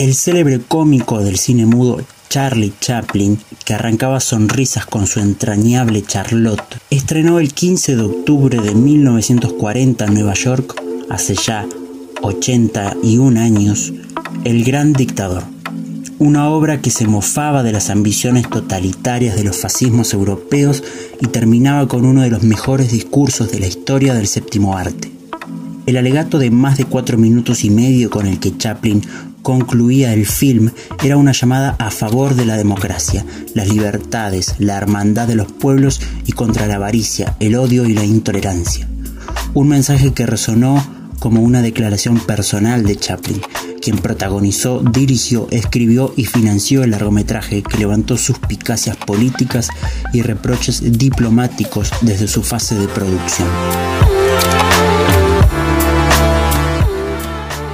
El 0.00 0.14
célebre 0.14 0.62
cómico 0.66 1.22
del 1.22 1.36
cine 1.36 1.66
mudo 1.66 2.00
Charlie 2.30 2.72
Chaplin, 2.80 3.38
que 3.66 3.74
arrancaba 3.74 4.18
sonrisas 4.18 4.86
con 4.86 5.06
su 5.06 5.20
entrañable 5.20 6.02
Charlotte, 6.02 6.78
estrenó 6.88 7.38
el 7.38 7.52
15 7.52 7.96
de 7.96 8.02
octubre 8.04 8.62
de 8.62 8.74
1940 8.74 10.06
en 10.06 10.14
Nueva 10.14 10.32
York, 10.32 10.82
hace 11.10 11.34
ya 11.34 11.66
81 12.22 13.38
años, 13.38 13.92
El 14.44 14.64
Gran 14.64 14.94
Dictador, 14.94 15.42
una 16.18 16.48
obra 16.48 16.80
que 16.80 16.88
se 16.88 17.06
mofaba 17.06 17.62
de 17.62 17.72
las 17.72 17.90
ambiciones 17.90 18.48
totalitarias 18.48 19.36
de 19.36 19.44
los 19.44 19.58
fascismos 19.58 20.14
europeos 20.14 20.82
y 21.20 21.26
terminaba 21.26 21.86
con 21.88 22.06
uno 22.06 22.22
de 22.22 22.30
los 22.30 22.42
mejores 22.42 22.90
discursos 22.90 23.52
de 23.52 23.60
la 23.60 23.66
historia 23.66 24.14
del 24.14 24.28
séptimo 24.28 24.78
arte. 24.78 25.12
El 25.84 25.96
alegato 25.96 26.38
de 26.38 26.50
más 26.50 26.78
de 26.78 26.84
cuatro 26.84 27.18
minutos 27.18 27.64
y 27.64 27.70
medio 27.70 28.10
con 28.10 28.26
el 28.26 28.38
que 28.38 28.56
Chaplin 28.56 29.02
concluía 29.42 30.12
el 30.12 30.26
film 30.26 30.70
era 31.02 31.16
una 31.16 31.32
llamada 31.32 31.76
a 31.78 31.90
favor 31.90 32.34
de 32.34 32.46
la 32.46 32.56
democracia, 32.56 33.24
las 33.54 33.68
libertades, 33.68 34.54
la 34.58 34.76
hermandad 34.76 35.28
de 35.28 35.34
los 35.34 35.50
pueblos 35.50 36.00
y 36.26 36.32
contra 36.32 36.66
la 36.66 36.76
avaricia, 36.76 37.36
el 37.40 37.56
odio 37.56 37.86
y 37.86 37.94
la 37.94 38.04
intolerancia. 38.04 38.88
Un 39.54 39.68
mensaje 39.68 40.12
que 40.12 40.26
resonó 40.26 40.84
como 41.18 41.42
una 41.42 41.62
declaración 41.62 42.18
personal 42.18 42.84
de 42.84 42.96
Chaplin, 42.96 43.40
quien 43.80 43.98
protagonizó, 43.98 44.80
dirigió, 44.80 45.48
escribió 45.50 46.12
y 46.16 46.24
financió 46.24 46.82
el 46.82 46.90
largometraje 46.90 47.62
que 47.62 47.78
levantó 47.78 48.16
suspicacias 48.16 48.96
políticas 48.96 49.68
y 50.12 50.22
reproches 50.22 50.98
diplomáticos 50.98 51.90
desde 52.02 52.28
su 52.28 52.42
fase 52.42 52.74
de 52.76 52.88
producción. 52.88 53.48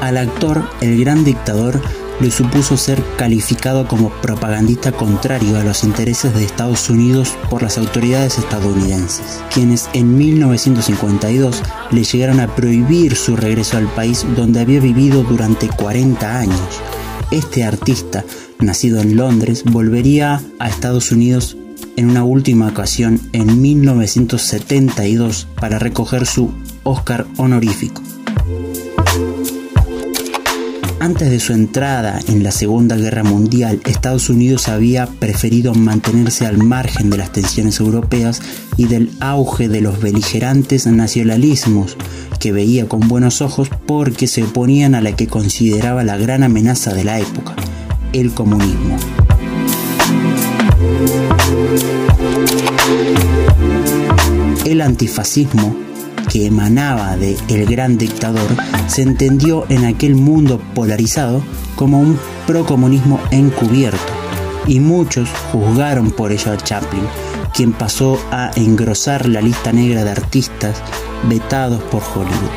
Al 0.06 0.18
actor, 0.18 0.62
el 0.80 1.00
gran 1.00 1.24
dictador, 1.24 1.82
le 2.20 2.30
supuso 2.30 2.76
ser 2.76 3.02
calificado 3.18 3.88
como 3.88 4.10
propagandista 4.22 4.92
contrario 4.92 5.58
a 5.58 5.64
los 5.64 5.82
intereses 5.82 6.32
de 6.32 6.44
Estados 6.44 6.88
Unidos 6.88 7.36
por 7.50 7.64
las 7.64 7.76
autoridades 7.76 8.38
estadounidenses, 8.38 9.42
quienes 9.52 9.90
en 9.94 10.16
1952 10.16 11.60
le 11.90 12.04
llegaron 12.04 12.38
a 12.38 12.54
prohibir 12.54 13.16
su 13.16 13.34
regreso 13.34 13.78
al 13.78 13.88
país 13.88 14.24
donde 14.36 14.60
había 14.60 14.78
vivido 14.78 15.24
durante 15.24 15.66
40 15.66 16.38
años. 16.38 16.80
Este 17.32 17.64
artista, 17.64 18.24
nacido 18.60 19.00
en 19.00 19.16
Londres, 19.16 19.64
volvería 19.64 20.40
a 20.60 20.68
Estados 20.68 21.10
Unidos 21.10 21.56
en 21.96 22.10
una 22.10 22.22
última 22.22 22.68
ocasión 22.68 23.20
en 23.32 23.60
1972 23.60 25.48
para 25.60 25.80
recoger 25.80 26.26
su 26.26 26.52
Oscar 26.84 27.26
honorífico. 27.38 28.02
Antes 31.06 31.30
de 31.30 31.38
su 31.38 31.52
entrada 31.52 32.18
en 32.26 32.42
la 32.42 32.50
Segunda 32.50 32.96
Guerra 32.96 33.22
Mundial, 33.22 33.80
Estados 33.84 34.28
Unidos 34.28 34.66
había 34.66 35.06
preferido 35.06 35.72
mantenerse 35.72 36.46
al 36.46 36.58
margen 36.58 37.10
de 37.10 37.16
las 37.16 37.30
tensiones 37.30 37.78
europeas 37.78 38.42
y 38.76 38.86
del 38.86 39.12
auge 39.20 39.68
de 39.68 39.80
los 39.80 40.00
beligerantes 40.02 40.84
nacionalismos 40.88 41.96
que 42.40 42.50
veía 42.50 42.88
con 42.88 43.06
buenos 43.06 43.40
ojos 43.40 43.70
porque 43.86 44.26
se 44.26 44.42
oponían 44.42 44.96
a 44.96 45.00
la 45.00 45.14
que 45.14 45.28
consideraba 45.28 46.02
la 46.02 46.16
gran 46.16 46.42
amenaza 46.42 46.92
de 46.92 47.04
la 47.04 47.20
época, 47.20 47.54
el 48.12 48.34
comunismo. 48.34 48.98
El 54.64 54.80
antifascismo 54.80 55.86
que 56.30 56.46
emanaba 56.46 57.16
de 57.16 57.36
el 57.48 57.66
gran 57.66 57.98
dictador 57.98 58.48
se 58.86 59.02
entendió 59.02 59.66
en 59.68 59.84
aquel 59.84 60.14
mundo 60.14 60.60
polarizado 60.74 61.42
como 61.74 62.00
un 62.00 62.18
procomunismo 62.46 63.20
encubierto 63.30 63.98
y 64.66 64.80
muchos 64.80 65.28
juzgaron 65.52 66.10
por 66.10 66.32
ello 66.32 66.52
a 66.52 66.56
Chaplin, 66.56 67.04
quien 67.54 67.72
pasó 67.72 68.18
a 68.30 68.50
engrosar 68.56 69.28
la 69.28 69.40
lista 69.40 69.72
negra 69.72 70.04
de 70.04 70.10
artistas 70.10 70.82
vetados 71.28 71.82
por 71.84 72.02
Hollywood. 72.02 72.50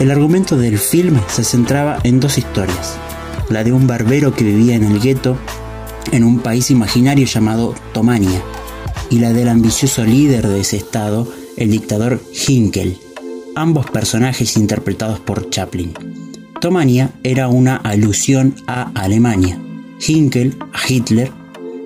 El 0.00 0.10
argumento 0.10 0.56
del 0.56 0.78
film 0.78 1.20
se 1.28 1.44
centraba 1.44 1.98
en 2.02 2.20
dos 2.20 2.38
historias. 2.38 2.98
la 3.50 3.62
de 3.62 3.72
un 3.72 3.86
barbero 3.86 4.34
que 4.34 4.42
vivía 4.42 4.74
en 4.74 4.84
el 4.84 5.00
gueto 5.00 5.36
en 6.12 6.24
un 6.24 6.38
país 6.38 6.70
imaginario 6.70 7.26
llamado 7.26 7.74
Tomania, 7.92 8.42
y 9.10 9.18
la 9.18 9.32
del 9.32 9.48
ambicioso 9.48 10.04
líder 10.04 10.48
de 10.48 10.60
ese 10.60 10.76
estado, 10.76 11.28
el 11.56 11.70
dictador 11.70 12.20
Hinkel, 12.46 12.98
ambos 13.54 13.90
personajes 13.90 14.56
interpretados 14.56 15.20
por 15.20 15.50
Chaplin. 15.50 15.92
Tomania 16.60 17.10
era 17.22 17.48
una 17.48 17.76
alusión 17.76 18.54
a 18.66 18.90
Alemania, 18.94 19.58
Hinkel 20.06 20.56
a 20.72 20.80
Hitler 20.88 21.30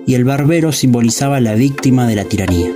y 0.05 0.15
el 0.15 0.23
barbero 0.23 0.71
simbolizaba 0.71 1.39
la 1.39 1.53
víctima 1.53 2.07
de 2.07 2.15
la 2.15 2.25
tiranía. 2.25 2.71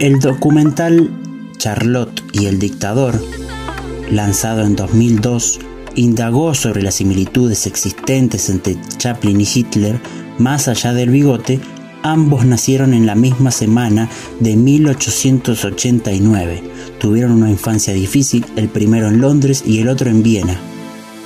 El 0.00 0.18
documental 0.18 1.10
Charlotte 1.58 2.24
y 2.32 2.46
el 2.46 2.58
dictador, 2.58 3.22
lanzado 4.10 4.62
en 4.62 4.74
2002, 4.74 5.60
indagó 5.94 6.54
sobre 6.54 6.82
las 6.82 6.96
similitudes 6.96 7.66
existentes 7.66 8.50
entre 8.50 8.76
Chaplin 8.96 9.40
y 9.40 9.46
Hitler, 9.54 10.00
más 10.38 10.66
allá 10.66 10.92
del 10.92 11.10
bigote, 11.10 11.60
ambos 12.02 12.44
nacieron 12.44 12.94
en 12.94 13.06
la 13.06 13.14
misma 13.14 13.50
semana 13.50 14.08
de 14.40 14.56
1889. 14.56 16.62
Tuvieron 16.98 17.32
una 17.32 17.50
infancia 17.50 17.92
difícil, 17.92 18.44
el 18.56 18.68
primero 18.68 19.08
en 19.08 19.20
Londres 19.20 19.64
y 19.66 19.78
el 19.78 19.88
otro 19.88 20.10
en 20.10 20.22
Viena, 20.22 20.58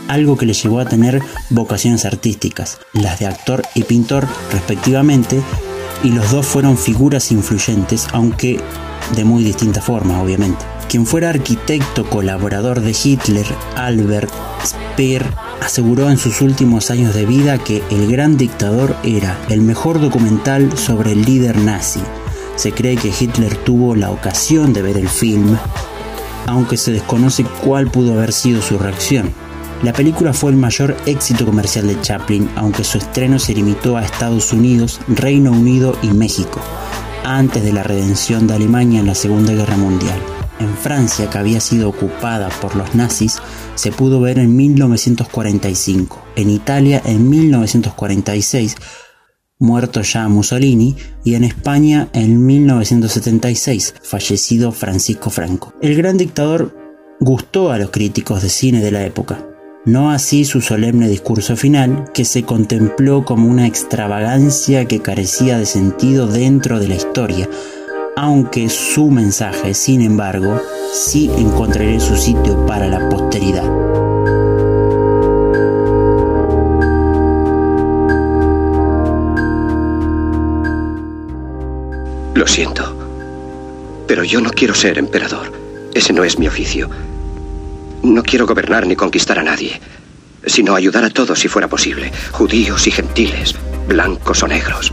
algo 0.08 0.36
que 0.36 0.46
les 0.46 0.62
llevó 0.62 0.80
a 0.80 0.86
tener 0.86 1.20
vocaciones 1.50 2.04
artísticas, 2.04 2.78
las 2.92 3.18
de 3.18 3.26
actor 3.26 3.62
y 3.74 3.84
pintor 3.84 4.26
respectivamente, 4.52 5.40
y 6.04 6.10
los 6.10 6.30
dos 6.30 6.46
fueron 6.46 6.76
figuras 6.76 7.32
influyentes, 7.32 8.06
aunque 8.12 8.60
de 9.14 9.24
muy 9.24 9.44
distinta 9.44 9.80
forma, 9.80 10.20
obviamente. 10.20 10.64
Quien 10.88 11.06
fuera 11.06 11.30
arquitecto 11.30 12.08
colaborador 12.08 12.80
de 12.80 12.96
Hitler, 13.02 13.46
Albert 13.76 14.30
Speer, 14.64 15.24
aseguró 15.60 16.10
en 16.10 16.18
sus 16.18 16.40
últimos 16.40 16.90
años 16.90 17.14
de 17.14 17.26
vida 17.26 17.58
que 17.58 17.82
El 17.90 18.10
Gran 18.10 18.36
Dictador 18.36 18.96
era 19.02 19.38
el 19.48 19.60
mejor 19.60 20.00
documental 20.00 20.76
sobre 20.76 21.12
el 21.12 21.24
líder 21.24 21.58
nazi. 21.58 22.00
Se 22.56 22.72
cree 22.72 22.96
que 22.96 23.12
Hitler 23.18 23.54
tuvo 23.56 23.94
la 23.94 24.10
ocasión 24.10 24.72
de 24.72 24.82
ver 24.82 24.96
el 24.96 25.08
film, 25.08 25.56
aunque 26.46 26.76
se 26.76 26.92
desconoce 26.92 27.44
cuál 27.64 27.90
pudo 27.90 28.14
haber 28.14 28.32
sido 28.32 28.62
su 28.62 28.78
reacción. 28.78 29.32
La 29.82 29.92
película 29.92 30.32
fue 30.32 30.50
el 30.50 30.56
mayor 30.56 30.96
éxito 31.04 31.44
comercial 31.44 31.86
de 31.86 32.00
Chaplin, 32.00 32.48
aunque 32.56 32.82
su 32.82 32.98
estreno 32.98 33.38
se 33.38 33.54
limitó 33.54 33.96
a 33.96 34.04
Estados 34.04 34.52
Unidos, 34.52 35.00
Reino 35.06 35.52
Unido 35.52 35.96
y 36.00 36.08
México, 36.08 36.60
antes 37.24 37.62
de 37.62 37.72
la 37.72 37.82
redención 37.82 38.46
de 38.46 38.54
Alemania 38.54 39.00
en 39.00 39.06
la 39.06 39.14
Segunda 39.14 39.52
Guerra 39.52 39.76
Mundial. 39.76 40.35
En 40.58 40.74
Francia, 40.74 41.28
que 41.28 41.38
había 41.38 41.60
sido 41.60 41.88
ocupada 41.88 42.48
por 42.48 42.76
los 42.76 42.94
nazis, 42.94 43.38
se 43.74 43.92
pudo 43.92 44.20
ver 44.20 44.38
en 44.38 44.56
1945, 44.56 46.24
en 46.36 46.50
Italia 46.50 47.02
en 47.04 47.28
1946, 47.28 48.76
muerto 49.58 50.00
ya 50.02 50.28
Mussolini, 50.28 50.96
y 51.24 51.34
en 51.34 51.44
España 51.44 52.08
en 52.14 52.46
1976, 52.46 53.94
fallecido 54.02 54.72
Francisco 54.72 55.28
Franco. 55.28 55.74
El 55.82 55.94
gran 55.94 56.16
dictador 56.16 56.74
gustó 57.20 57.70
a 57.70 57.78
los 57.78 57.90
críticos 57.90 58.42
de 58.42 58.48
cine 58.48 58.80
de 58.80 58.90
la 58.92 59.04
época, 59.04 59.46
no 59.86 60.10
así 60.10 60.44
su 60.44 60.62
solemne 60.62 61.08
discurso 61.08 61.54
final, 61.54 62.10
que 62.12 62.24
se 62.24 62.42
contempló 62.42 63.24
como 63.24 63.48
una 63.48 63.66
extravagancia 63.66 64.86
que 64.86 65.00
carecía 65.00 65.58
de 65.58 65.66
sentido 65.66 66.26
dentro 66.26 66.80
de 66.80 66.88
la 66.88 66.96
historia, 66.96 67.48
aunque 68.18 68.70
su 68.70 69.10
mensaje, 69.10 69.74
sin 69.74 70.00
embargo, 70.00 70.62
sí 70.94 71.30
encontraría 71.36 72.00
su 72.00 72.16
sitio 72.16 72.64
para 72.64 72.88
la 72.88 73.10
posteridad. 73.10 73.64
Lo 82.34 82.46
siento, 82.46 82.96
pero 84.06 84.24
yo 84.24 84.40
no 84.40 84.50
quiero 84.50 84.74
ser 84.74 84.96
emperador. 84.96 85.52
Ese 85.92 86.14
no 86.14 86.24
es 86.24 86.38
mi 86.38 86.48
oficio. 86.48 86.88
No 88.02 88.22
quiero 88.22 88.46
gobernar 88.46 88.86
ni 88.86 88.96
conquistar 88.96 89.38
a 89.38 89.42
nadie, 89.42 89.78
sino 90.46 90.74
ayudar 90.74 91.04
a 91.04 91.10
todos 91.10 91.38
si 91.38 91.48
fuera 91.48 91.68
posible, 91.68 92.10
judíos 92.32 92.86
y 92.86 92.92
gentiles, 92.92 93.54
blancos 93.86 94.42
o 94.42 94.48
negros. 94.48 94.92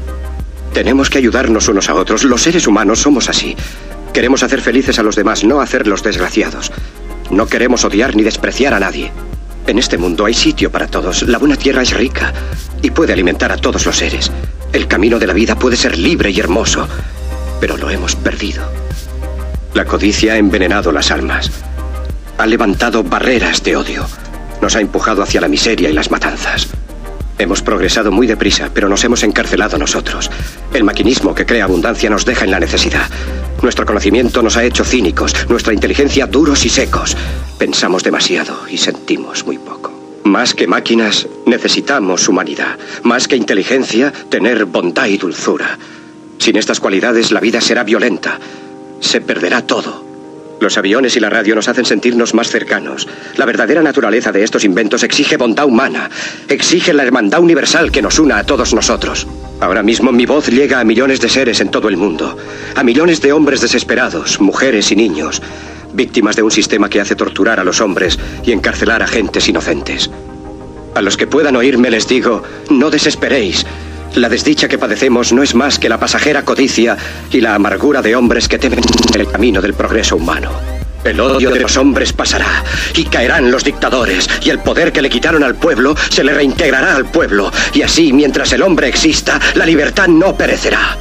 Tenemos 0.74 1.12
que 1.12 1.20
ayudarnos 1.20 1.68
unos 1.68 1.90
a 1.90 1.94
otros. 1.94 2.24
Los 2.24 2.42
seres 2.42 2.66
humanos 2.66 3.00
somos 3.00 3.30
así. 3.30 3.56
Queremos 4.12 4.42
hacer 4.42 4.60
felices 4.60 4.98
a 4.98 5.04
los 5.04 5.16
demás, 5.16 5.44
no 5.44 5.62
hacerlos 5.62 6.02
desgraciados. 6.02 6.72
No 7.30 7.46
queremos 7.46 7.86
odiar 7.86 8.16
ni 8.16 8.24
despreciar 8.24 8.74
a 8.74 8.80
nadie. 8.80 9.12
En 9.68 9.78
este 9.78 9.98
mundo 9.98 10.26
hay 10.26 10.34
sitio 10.34 10.72
para 10.72 10.88
todos. 10.88 11.24
La 11.24 11.38
buena 11.38 11.56
tierra 11.56 11.84
es 11.84 11.92
rica 11.92 12.34
y 12.82 12.92
puede 12.92 13.14
alimentar 13.14 13.52
a 13.52 13.58
todos 13.58 13.86
los 13.86 13.98
seres. 13.98 14.32
El 14.74 14.88
camino 14.88 15.20
de 15.20 15.28
la 15.28 15.34
vida 15.34 15.56
puede 15.56 15.78
ser 15.78 15.98
libre 15.98 16.32
y 16.32 16.40
hermoso, 16.40 16.88
pero 17.62 17.78
lo 17.78 17.92
hemos 17.92 18.16
perdido. 18.16 18.64
La 19.76 19.86
codicia 19.86 20.34
ha 20.34 20.38
envenenado 20.38 20.92
las 20.92 21.12
almas. 21.12 21.52
Ha 22.38 22.46
levantado 22.48 23.04
barreras 23.04 23.64
de 23.64 23.76
odio. 23.76 24.08
Nos 24.60 24.76
ha 24.76 24.82
empujado 24.82 25.22
hacia 25.22 25.42
la 25.42 25.48
miseria 25.48 25.90
y 25.90 25.94
las 25.94 26.10
matanzas. 26.10 26.68
Hemos 27.38 27.62
progresado 27.62 28.12
muy 28.12 28.28
deprisa, 28.28 28.70
pero 28.74 28.90
nos 28.90 29.04
hemos 29.04 29.24
encarcelado 29.24 29.78
nosotros. 29.78 30.30
El 30.74 30.84
maquinismo 30.84 31.34
que 31.34 31.46
crea 31.46 31.66
abundancia 31.66 32.10
nos 32.10 32.26
deja 32.26 32.46
en 32.46 32.52
la 32.52 32.60
necesidad. 32.60 33.10
Nuestro 33.62 33.86
conocimiento 33.86 34.42
nos 34.42 34.58
ha 34.58 34.64
hecho 34.64 34.84
cínicos, 34.84 35.50
nuestra 35.50 35.74
inteligencia 35.74 36.28
duros 36.28 36.66
y 36.66 36.70
secos. 36.70 37.18
Pensamos 37.58 38.04
demasiado 38.04 38.68
y 38.70 38.78
sentimos 38.78 39.46
muy 39.46 39.58
poco. 39.58 39.92
Más 40.24 40.54
que 40.54 40.68
máquinas, 40.68 41.28
necesitamos 41.46 42.28
humanidad. 42.30 42.78
Más 43.04 43.28
que 43.28 43.36
inteligencia, 43.36 44.14
tener 44.30 44.66
bondad 44.66 45.08
y 45.08 45.18
dulzura. 45.18 45.78
Sin 46.38 46.58
estas 46.58 46.80
cualidades, 46.80 47.32
la 47.32 47.40
vida 47.40 47.62
será 47.62 47.84
violenta. 47.84 48.40
Se 49.00 49.22
perderá 49.22 49.66
todo. 49.66 50.13
Los 50.64 50.78
aviones 50.78 51.18
y 51.18 51.20
la 51.20 51.30
radio 51.30 51.56
nos 51.56 51.68
hacen 51.68 51.84
sentirnos 51.84 52.34
más 52.34 52.48
cercanos. 52.48 53.06
La 53.36 53.46
verdadera 53.46 53.84
naturaleza 53.84 54.32
de 54.32 54.46
estos 54.46 54.64
inventos 54.64 55.04
exige 55.04 55.36
bondad 55.36 55.66
humana, 55.66 56.10
exige 56.48 56.94
la 56.94 57.04
hermandad 57.04 57.42
universal 57.42 57.92
que 57.92 58.02
nos 58.02 58.18
una 58.18 58.38
a 58.38 58.46
todos 58.46 58.74
nosotros. 58.74 59.28
Ahora 59.60 59.84
mismo 59.84 60.14
mi 60.14 60.26
voz 60.26 60.48
llega 60.48 60.80
a 60.80 60.86
millones 60.86 61.20
de 61.20 61.28
seres 61.28 61.60
en 61.60 61.70
todo 61.70 61.90
el 61.90 61.98
mundo, 61.98 62.38
a 62.78 62.82
millones 62.82 63.20
de 63.20 63.34
hombres 63.34 63.60
desesperados, 63.60 64.40
mujeres 64.40 64.90
y 64.94 64.96
niños, 64.96 65.42
víctimas 65.92 66.38
de 66.38 66.44
un 66.44 66.52
sistema 66.52 66.90
que 66.90 67.02
hace 67.02 67.18
torturar 67.18 67.60
a 67.60 67.66
los 67.66 67.82
hombres 67.82 68.18
y 68.46 68.54
encarcelar 68.54 69.04
a 69.04 69.08
gentes 69.08 69.50
inocentes. 69.50 70.10
A 70.96 71.02
los 71.02 71.18
que 71.18 71.28
puedan 71.28 71.58
oírme 71.58 71.90
les 71.90 72.08
digo, 72.08 72.42
no 72.70 72.90
desesperéis. 72.90 73.66
La 74.16 74.30
desdicha 74.30 74.68
que 74.68 74.78
padecemos 74.78 75.34
no 75.34 75.42
es 75.42 75.56
más 75.56 75.80
que 75.80 75.90
la 75.90 76.00
pasajera 76.00 76.46
codicia 76.46 76.98
y 77.32 77.42
la 77.42 77.56
amargura 77.56 78.02
de 78.02 78.16
hombres 78.16 78.48
que 78.48 78.60
temen 78.60 78.80
el 79.16 79.28
camino 79.28 79.62
del 79.62 79.74
progreso 79.74 80.18
humano. 80.18 80.52
El 81.04 81.20
odio 81.20 81.50
de 81.50 81.60
los 81.60 81.76
hombres 81.78 82.14
pasará 82.14 82.64
y 82.96 83.06
caerán 83.06 83.52
los 83.52 83.64
dictadores 83.64 84.30
y 84.42 84.52
el 84.52 84.60
poder 84.60 84.92
que 84.92 85.02
le 85.02 85.10
quitaron 85.10 85.44
al 85.44 85.56
pueblo 85.56 85.96
se 86.10 86.24
le 86.24 86.34
reintegrará 86.34 86.96
al 86.96 87.06
pueblo 87.06 87.52
y 87.74 87.82
así 87.82 88.14
mientras 88.14 88.54
el 88.54 88.62
hombre 88.62 88.88
exista 88.88 89.40
la 89.56 89.66
libertad 89.66 90.08
no 90.08 90.36
perecerá. 90.38 90.98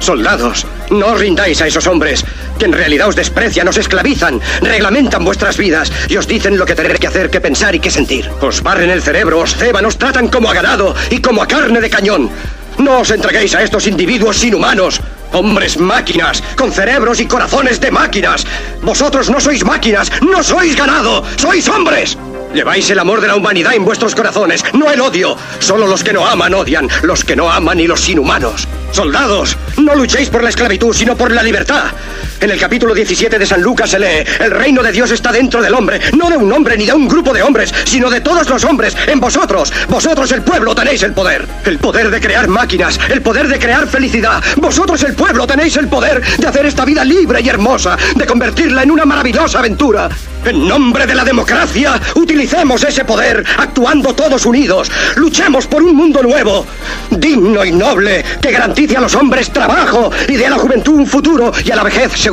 Soldados, 0.00 0.66
no 0.90 1.06
os 1.06 1.20
rindáis 1.20 1.60
a 1.60 1.66
esos 1.66 1.86
hombres, 1.86 2.24
que 2.58 2.64
en 2.64 2.72
realidad 2.72 3.08
os 3.08 3.16
desprecian, 3.16 3.68
os 3.68 3.76
esclavizan, 3.76 4.40
reglamentan 4.60 5.24
vuestras 5.24 5.56
vidas 5.56 5.92
y 6.08 6.16
os 6.16 6.26
dicen 6.26 6.58
lo 6.58 6.66
que 6.66 6.74
tenéis 6.74 6.98
que 6.98 7.06
hacer, 7.06 7.30
que 7.30 7.40
pensar 7.40 7.74
y 7.74 7.80
que 7.80 7.90
sentir. 7.90 8.28
Os 8.40 8.62
barren 8.62 8.90
el 8.90 9.02
cerebro, 9.02 9.38
os 9.38 9.54
ceban, 9.54 9.84
os 9.84 9.98
tratan 9.98 10.28
como 10.28 10.50
a 10.50 10.54
ganado 10.54 10.94
y 11.10 11.20
como 11.20 11.42
a 11.42 11.46
carne 11.46 11.80
de 11.80 11.90
cañón. 11.90 12.30
No 12.78 13.00
os 13.00 13.10
entreguéis 13.10 13.54
a 13.54 13.62
estos 13.62 13.86
individuos 13.86 14.42
inhumanos. 14.42 15.00
Hombres 15.32 15.78
máquinas, 15.78 16.42
con 16.56 16.72
cerebros 16.72 17.20
y 17.20 17.26
corazones 17.26 17.78
de 17.78 17.90
máquinas. 17.90 18.46
Vosotros 18.82 19.30
no 19.30 19.38
sois 19.38 19.64
máquinas, 19.64 20.10
no 20.22 20.42
sois 20.42 20.74
ganado, 20.74 21.22
sois 21.36 21.68
hombres. 21.68 22.16
Lleváis 22.54 22.90
el 22.90 22.98
amor 22.98 23.20
de 23.20 23.28
la 23.28 23.36
humanidad 23.36 23.74
en 23.74 23.84
vuestros 23.84 24.14
corazones, 24.14 24.64
no 24.72 24.90
el 24.90 25.00
odio. 25.00 25.36
Solo 25.60 25.86
los 25.86 26.02
que 26.02 26.12
no 26.12 26.26
aman 26.26 26.54
odian, 26.54 26.88
los 27.02 27.24
que 27.24 27.36
no 27.36 27.50
aman 27.50 27.78
y 27.78 27.86
los 27.86 28.08
inhumanos. 28.08 28.66
Soldados, 28.90 29.56
no 29.76 29.94
luchéis 29.94 30.30
por 30.30 30.42
la 30.42 30.48
esclavitud, 30.48 30.92
sino 30.92 31.16
por 31.16 31.30
la 31.30 31.44
libertad. 31.44 31.92
En 32.40 32.50
el 32.50 32.58
capítulo 32.58 32.94
17 32.94 33.38
de 33.38 33.44
San 33.44 33.60
Lucas 33.60 33.90
se 33.90 33.98
lee, 33.98 34.24
el 34.40 34.50
reino 34.50 34.82
de 34.82 34.92
Dios 34.92 35.10
está 35.10 35.30
dentro 35.30 35.60
del 35.60 35.74
hombre, 35.74 36.00
no 36.16 36.30
de 36.30 36.38
un 36.38 36.50
hombre 36.50 36.74
ni 36.78 36.86
de 36.86 36.94
un 36.94 37.06
grupo 37.06 37.34
de 37.34 37.42
hombres, 37.42 37.70
sino 37.84 38.08
de 38.08 38.22
todos 38.22 38.48
los 38.48 38.64
hombres, 38.64 38.96
en 39.06 39.20
vosotros. 39.20 39.70
Vosotros 39.90 40.32
el 40.32 40.40
pueblo 40.40 40.74
tenéis 40.74 41.02
el 41.02 41.12
poder. 41.12 41.46
El 41.66 41.78
poder 41.78 42.10
de 42.10 42.18
crear 42.18 42.48
máquinas, 42.48 42.98
el 43.10 43.20
poder 43.20 43.46
de 43.46 43.58
crear 43.58 43.86
felicidad. 43.86 44.42
Vosotros 44.56 45.02
el 45.02 45.14
pueblo 45.14 45.46
tenéis 45.46 45.76
el 45.76 45.88
poder 45.88 46.22
de 46.38 46.46
hacer 46.46 46.64
esta 46.64 46.86
vida 46.86 47.04
libre 47.04 47.42
y 47.42 47.48
hermosa, 47.50 47.98
de 48.16 48.26
convertirla 48.26 48.84
en 48.84 48.90
una 48.90 49.04
maravillosa 49.04 49.58
aventura. 49.58 50.08
En 50.42 50.66
nombre 50.66 51.06
de 51.06 51.14
la 51.14 51.24
democracia, 51.24 52.00
utilicemos 52.14 52.82
ese 52.82 53.04
poder 53.04 53.44
actuando 53.58 54.14
todos 54.14 54.46
unidos. 54.46 54.90
Luchemos 55.16 55.66
por 55.66 55.82
un 55.82 55.94
mundo 55.94 56.22
nuevo, 56.22 56.64
digno 57.10 57.62
y 57.62 57.72
noble, 57.72 58.24
que 58.40 58.50
garantice 58.50 58.96
a 58.96 59.02
los 59.02 59.14
hombres 59.14 59.52
trabajo 59.52 60.10
y 60.26 60.36
dé 60.36 60.46
a 60.46 60.50
la 60.50 60.58
juventud 60.58 60.94
un 60.94 61.06
futuro 61.06 61.52
y 61.62 61.70
a 61.70 61.76
la 61.76 61.82
vejez 61.82 62.12
seguridad. 62.12 62.29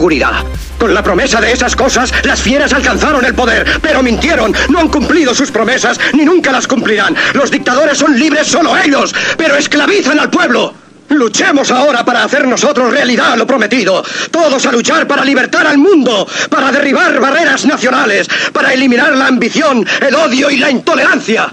Con 0.78 0.94
la 0.94 1.02
promesa 1.02 1.42
de 1.42 1.52
esas 1.52 1.76
cosas, 1.76 2.14
las 2.24 2.40
fieras 2.40 2.72
alcanzaron 2.72 3.26
el 3.26 3.34
poder, 3.34 3.80
pero 3.82 4.04
mintieron, 4.04 4.54
no 4.70 4.80
han 4.80 4.90
cumplido 4.90 5.34
sus 5.34 5.50
promesas 5.50 6.00
ni 6.14 6.24
nunca 6.24 6.52
las 6.52 6.68
cumplirán. 6.68 7.16
Los 7.34 7.50
dictadores 7.50 7.98
son 7.98 8.18
libres 8.18 8.48
solo 8.48 8.78
ellos, 8.78 9.14
pero 9.38 9.56
esclavizan 9.56 10.20
al 10.20 10.30
pueblo. 10.30 10.74
Luchemos 11.10 11.72
ahora 11.72 12.06
para 12.06 12.24
hacer 12.24 12.48
nosotros 12.48 12.92
realidad 12.92 13.36
lo 13.38 13.48
prometido. 13.48 14.04
Todos 14.30 14.66
a 14.68 14.72
luchar 14.72 15.08
para 15.08 15.26
libertar 15.26 15.66
al 15.66 15.80
mundo, 15.80 16.28
para 16.50 16.72
derribar 16.72 17.20
barreras 17.20 17.66
nacionales, 17.66 18.28
para 18.54 18.74
eliminar 18.74 19.16
la 19.16 19.28
ambición, 19.28 19.86
el 20.06 20.14
odio 20.14 20.52
y 20.52 20.58
la 20.58 20.70
intolerancia. 20.70 21.52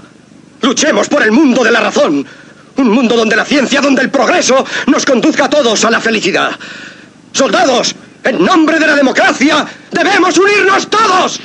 Luchemos 0.61 1.09
por 1.09 1.23
el 1.23 1.31
mundo 1.31 1.63
de 1.63 1.71
la 1.71 1.79
razón. 1.79 2.25
Un 2.77 2.89
mundo 2.89 3.15
donde 3.15 3.35
la 3.35 3.45
ciencia, 3.45 3.81
donde 3.81 4.03
el 4.03 4.11
progreso 4.11 4.63
nos 4.87 5.05
conduzca 5.05 5.45
a 5.45 5.49
todos 5.49 5.83
a 5.85 5.89
la 5.89 6.01
felicidad. 6.01 6.51
Soldados, 7.31 7.95
en 8.25 8.43
nombre 8.43 8.79
de 8.79 8.87
la 8.87 8.95
democracia, 8.95 9.65
debemos 9.91 10.37
unirnos 10.37 10.89
todos. 10.89 11.39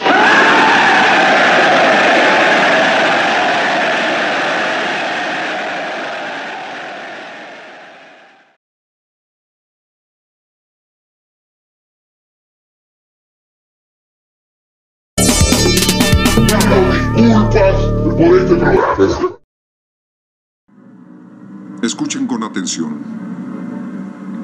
Escuchen 21.82 22.26
con 22.26 22.42
atención. 22.42 23.19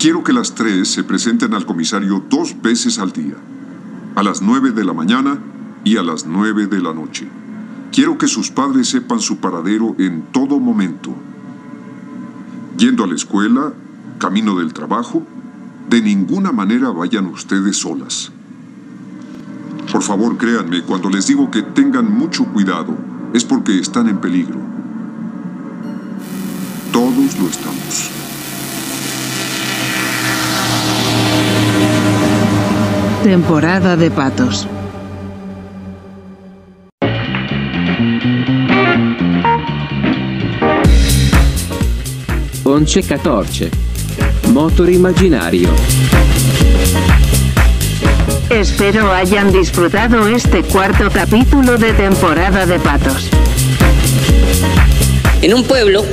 Quiero 0.07 0.23
que 0.23 0.33
las 0.33 0.55
tres 0.55 0.87
se 0.87 1.03
presenten 1.03 1.53
al 1.53 1.67
comisario 1.67 2.23
dos 2.31 2.63
veces 2.63 3.01
al 3.01 3.11
día, 3.11 3.35
a 4.15 4.23
las 4.23 4.41
nueve 4.41 4.71
de 4.71 4.85
la 4.85 4.93
mañana 4.93 5.41
y 5.83 5.97
a 5.97 6.05
las 6.05 6.27
nueve 6.27 6.69
de 6.69 6.81
la 6.81 6.95
noche. 6.95 7.27
Quiero 7.91 8.17
que 8.17 8.29
sus 8.29 8.53
padres 8.53 8.87
sepan 8.87 9.19
su 9.19 9.39
paradero 9.39 9.97
en 9.99 10.23
todo 10.31 10.61
momento. 10.61 11.13
Yendo 12.79 13.03
a 13.03 13.09
la 13.09 13.17
escuela, 13.17 13.73
camino 14.19 14.55
del 14.55 14.73
trabajo, 14.73 15.27
de 15.91 16.01
ninguna 16.01 16.53
manera 16.53 16.91
vayan 16.91 17.27
ustedes 17.27 17.77
solas. 17.77 18.31
Por 19.91 20.05
favor, 20.05 20.37
créanme, 20.37 20.83
cuando 20.83 21.11
les 21.11 21.27
digo 21.27 21.51
que 21.51 21.63
tengan 21.63 22.17
mucho 22.17 22.45
cuidado, 22.45 22.97
es 23.33 23.45
porque 23.45 23.81
están 23.81 24.09
en 24.09 24.19
peligro. 24.19 24.61
Todos 26.93 27.41
lo 27.41 27.49
estamos. 27.49 28.26
Temporada 33.27 33.97
de 33.97 34.09
patos. 34.09 34.69
Once 42.63 43.03
14. 43.03 43.69
Motor 44.53 44.91
imaginario. 44.91 45.71
Espero 48.49 49.11
hayan 49.11 49.51
disfrutado 49.51 50.29
este 50.29 50.63
cuarto 50.63 51.11
capítulo 51.11 51.79
de 51.79 51.95
temporada 51.95 52.65
de 52.65 52.79
patos. 52.79 53.29
En 55.43 55.53
un 55.53 55.65
pueblo, 55.65 56.05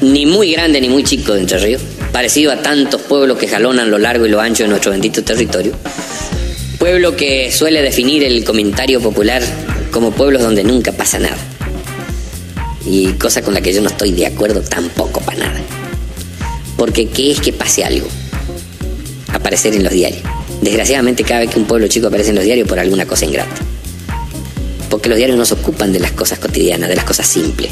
ni 0.00 0.26
muy 0.26 0.50
grande 0.50 0.80
ni 0.80 0.88
muy 0.88 1.04
chico 1.04 1.32
de 1.34 1.42
Entre 1.42 1.58
Ríos, 1.60 1.82
parecido 2.12 2.52
a 2.52 2.62
tantos 2.62 3.00
pueblos 3.02 3.38
que 3.38 3.48
jalonan 3.48 3.90
lo 3.90 3.98
largo 3.98 4.26
y 4.26 4.28
lo 4.28 4.40
ancho 4.40 4.64
de 4.64 4.68
nuestro 4.68 4.92
bendito 4.92 5.22
territorio, 5.22 5.72
pueblo 6.78 7.16
que 7.16 7.52
suele 7.52 7.82
definir 7.82 8.24
el 8.24 8.44
comentario 8.44 9.00
popular 9.00 9.42
como 9.90 10.10
pueblos 10.12 10.42
donde 10.42 10.64
nunca 10.64 10.92
pasa 10.92 11.18
nada. 11.18 11.36
Y 12.86 13.12
cosa 13.12 13.42
con 13.42 13.54
la 13.54 13.60
que 13.60 13.72
yo 13.72 13.82
no 13.82 13.88
estoy 13.88 14.12
de 14.12 14.26
acuerdo 14.26 14.62
tampoco 14.62 15.20
para 15.20 15.38
nada. 15.38 15.60
Porque 16.76 17.06
¿qué 17.06 17.32
es 17.32 17.40
que 17.40 17.52
pase 17.52 17.84
algo? 17.84 18.08
Aparecer 19.32 19.74
en 19.74 19.84
los 19.84 19.92
diarios. 19.92 20.22
Desgraciadamente 20.62 21.22
cada 21.24 21.40
vez 21.40 21.50
que 21.50 21.58
un 21.58 21.66
pueblo 21.66 21.86
chico 21.88 22.08
aparece 22.08 22.30
en 22.30 22.36
los 22.36 22.44
diarios 22.44 22.66
por 22.66 22.78
alguna 22.78 23.06
cosa 23.06 23.26
ingrata. 23.26 23.54
Porque 24.88 25.08
los 25.08 25.18
diarios 25.18 25.38
no 25.38 25.44
se 25.44 25.54
ocupan 25.54 25.92
de 25.92 26.00
las 26.00 26.12
cosas 26.12 26.38
cotidianas, 26.38 26.88
de 26.88 26.96
las 26.96 27.04
cosas 27.04 27.26
simples. 27.26 27.70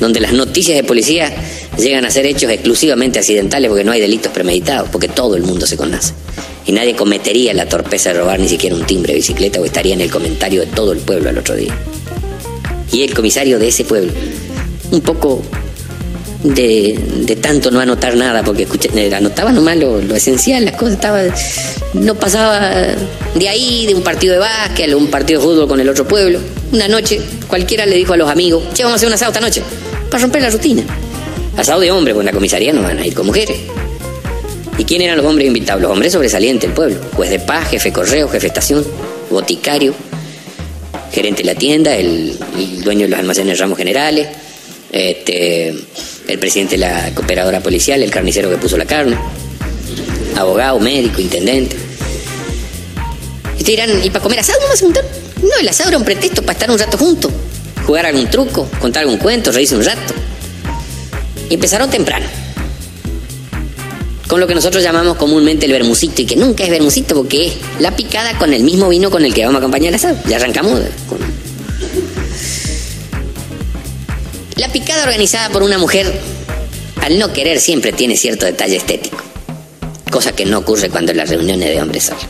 Donde 0.00 0.20
las 0.20 0.32
noticias 0.32 0.76
de 0.76 0.84
policía 0.84 1.32
llegan 1.76 2.04
a 2.04 2.10
ser 2.10 2.26
hechos 2.26 2.50
exclusivamente 2.50 3.18
accidentales 3.18 3.68
porque 3.68 3.84
no 3.84 3.92
hay 3.92 4.00
delitos 4.00 4.32
premeditados, 4.32 4.88
porque 4.90 5.08
todo 5.08 5.36
el 5.36 5.42
mundo 5.42 5.66
se 5.66 5.76
conoce. 5.76 6.14
Y 6.66 6.72
nadie 6.72 6.94
cometería 6.94 7.54
la 7.54 7.66
torpeza 7.66 8.12
de 8.12 8.18
robar 8.20 8.38
ni 8.38 8.48
siquiera 8.48 8.76
un 8.76 8.84
timbre 8.84 9.12
de 9.12 9.18
bicicleta 9.18 9.60
o 9.60 9.64
estaría 9.64 9.94
en 9.94 10.00
el 10.00 10.10
comentario 10.10 10.60
de 10.60 10.66
todo 10.66 10.92
el 10.92 10.98
pueblo 10.98 11.30
al 11.30 11.38
otro 11.38 11.56
día. 11.56 11.74
Y 12.92 13.02
el 13.02 13.14
comisario 13.14 13.58
de 13.58 13.68
ese 13.68 13.84
pueblo, 13.84 14.12
un 14.90 15.00
poco 15.00 15.42
de, 16.42 16.98
de 17.26 17.36
tanto 17.36 17.70
no 17.70 17.80
anotar 17.80 18.16
nada, 18.16 18.42
porque 18.42 18.62
escuché, 18.62 18.90
eh, 18.94 19.14
anotaba 19.14 19.52
nomás 19.52 19.76
lo, 19.76 20.00
lo 20.00 20.14
esencial, 20.14 20.64
las 20.64 20.76
cosas 20.76 20.94
estaba, 20.94 21.22
no 21.94 22.14
pasaba 22.14 22.94
de 23.34 23.48
ahí, 23.48 23.86
de 23.86 23.94
un 23.94 24.02
partido 24.02 24.34
de 24.34 24.40
básquet, 24.40 24.94
un 24.94 25.08
partido 25.08 25.40
de 25.40 25.46
fútbol 25.46 25.68
con 25.68 25.80
el 25.80 25.88
otro 25.88 26.06
pueblo. 26.06 26.38
Una 26.72 26.88
noche, 26.88 27.20
cualquiera 27.46 27.86
le 27.86 27.96
dijo 27.96 28.12
a 28.12 28.16
los 28.16 28.30
amigos, 28.30 28.62
che, 28.74 28.82
vamos 28.82 28.94
a 28.94 28.96
hacer 28.96 29.08
un 29.08 29.14
asado 29.14 29.32
esta 29.32 29.40
noche, 29.40 29.62
para 30.10 30.22
romper 30.22 30.42
la 30.42 30.50
rutina. 30.50 30.84
Asado 31.56 31.80
de 31.80 31.90
hombres, 31.90 32.14
pues 32.14 32.22
en 32.22 32.26
la 32.26 32.32
comisaría 32.32 32.72
no 32.72 32.82
van 32.82 32.98
a 32.98 33.06
ir 33.06 33.14
con 33.14 33.26
mujeres. 33.26 33.58
¿Y 34.78 34.84
quién 34.84 35.02
eran 35.02 35.16
los 35.16 35.26
hombres 35.26 35.46
invitados? 35.46 35.82
Los 35.82 35.90
hombres 35.90 36.12
sobresalientes 36.12 36.68
del 36.68 36.74
pueblo. 36.74 37.00
Juez 37.14 37.30
de 37.30 37.40
paz, 37.40 37.68
jefe 37.68 37.92
correo, 37.92 38.28
jefe 38.28 38.46
estación, 38.46 38.86
boticario, 39.28 39.92
gerente 41.12 41.42
de 41.42 41.52
la 41.52 41.58
tienda, 41.58 41.96
el, 41.96 42.38
dueño 42.84 43.02
de 43.02 43.08
los 43.08 43.18
almacenes 43.18 43.58
Ramos 43.58 43.76
Generales, 43.76 44.28
este, 44.92 45.68
el 46.28 46.38
presidente 46.38 46.76
de 46.76 46.78
la 46.78 47.10
cooperadora 47.14 47.60
policial, 47.60 48.02
el 48.02 48.10
carnicero 48.10 48.48
que 48.48 48.56
puso 48.56 48.76
la 48.76 48.84
carne, 48.84 49.16
abogado, 50.36 50.78
médico, 50.78 51.20
intendente. 51.20 51.76
Y 53.58 53.64
dirán, 53.64 53.90
¿y 54.02 54.10
para 54.10 54.22
comer 54.22 54.38
asado 54.38 54.60
no 54.60 54.68
vas? 54.68 54.82
No, 55.42 55.56
el 55.60 55.68
asado 55.68 55.88
era 55.88 55.98
un 55.98 56.04
pretexto 56.04 56.42
para 56.42 56.52
estar 56.52 56.70
un 56.70 56.78
rato 56.78 56.96
juntos, 56.96 57.32
jugar 57.88 58.04
algún 58.04 58.28
truco, 58.28 58.68
contar 58.80 59.04
algún 59.04 59.16
cuento, 59.16 59.50
reírse 59.50 59.74
un 59.74 59.82
rato. 59.82 60.12
Y 61.48 61.54
empezaron 61.54 61.88
temprano. 61.88 62.26
Con 64.28 64.40
lo 64.40 64.46
que 64.46 64.54
nosotros 64.54 64.82
llamamos 64.82 65.16
comúnmente 65.16 65.64
el 65.64 65.72
bermucito, 65.72 66.20
y 66.20 66.26
que 66.26 66.36
nunca 66.36 66.64
es 66.64 66.70
bermucito 66.70 67.14
porque 67.14 67.46
es 67.46 67.54
la 67.80 67.96
picada 67.96 68.36
con 68.36 68.52
el 68.52 68.62
mismo 68.62 68.90
vino 68.90 69.10
con 69.10 69.24
el 69.24 69.32
que 69.32 69.40
vamos 69.40 69.54
a 69.54 69.58
acompañar 69.60 69.88
el 69.88 69.94
asado. 69.94 70.18
Ya 70.26 70.36
arrancamos 70.36 70.82
con 71.08 71.18
La 74.56 74.70
picada 74.70 75.04
organizada 75.04 75.48
por 75.48 75.62
una 75.62 75.78
mujer, 75.78 76.12
al 77.00 77.18
no 77.18 77.32
querer, 77.32 77.58
siempre 77.58 77.92
tiene 77.92 78.18
cierto 78.18 78.44
detalle 78.44 78.76
estético. 78.76 79.16
Cosa 80.10 80.32
que 80.32 80.44
no 80.44 80.58
ocurre 80.58 80.90
cuando 80.90 81.14
las 81.14 81.30
reuniones 81.30 81.70
de 81.70 81.80
hombres 81.80 82.04
solos. 82.04 82.26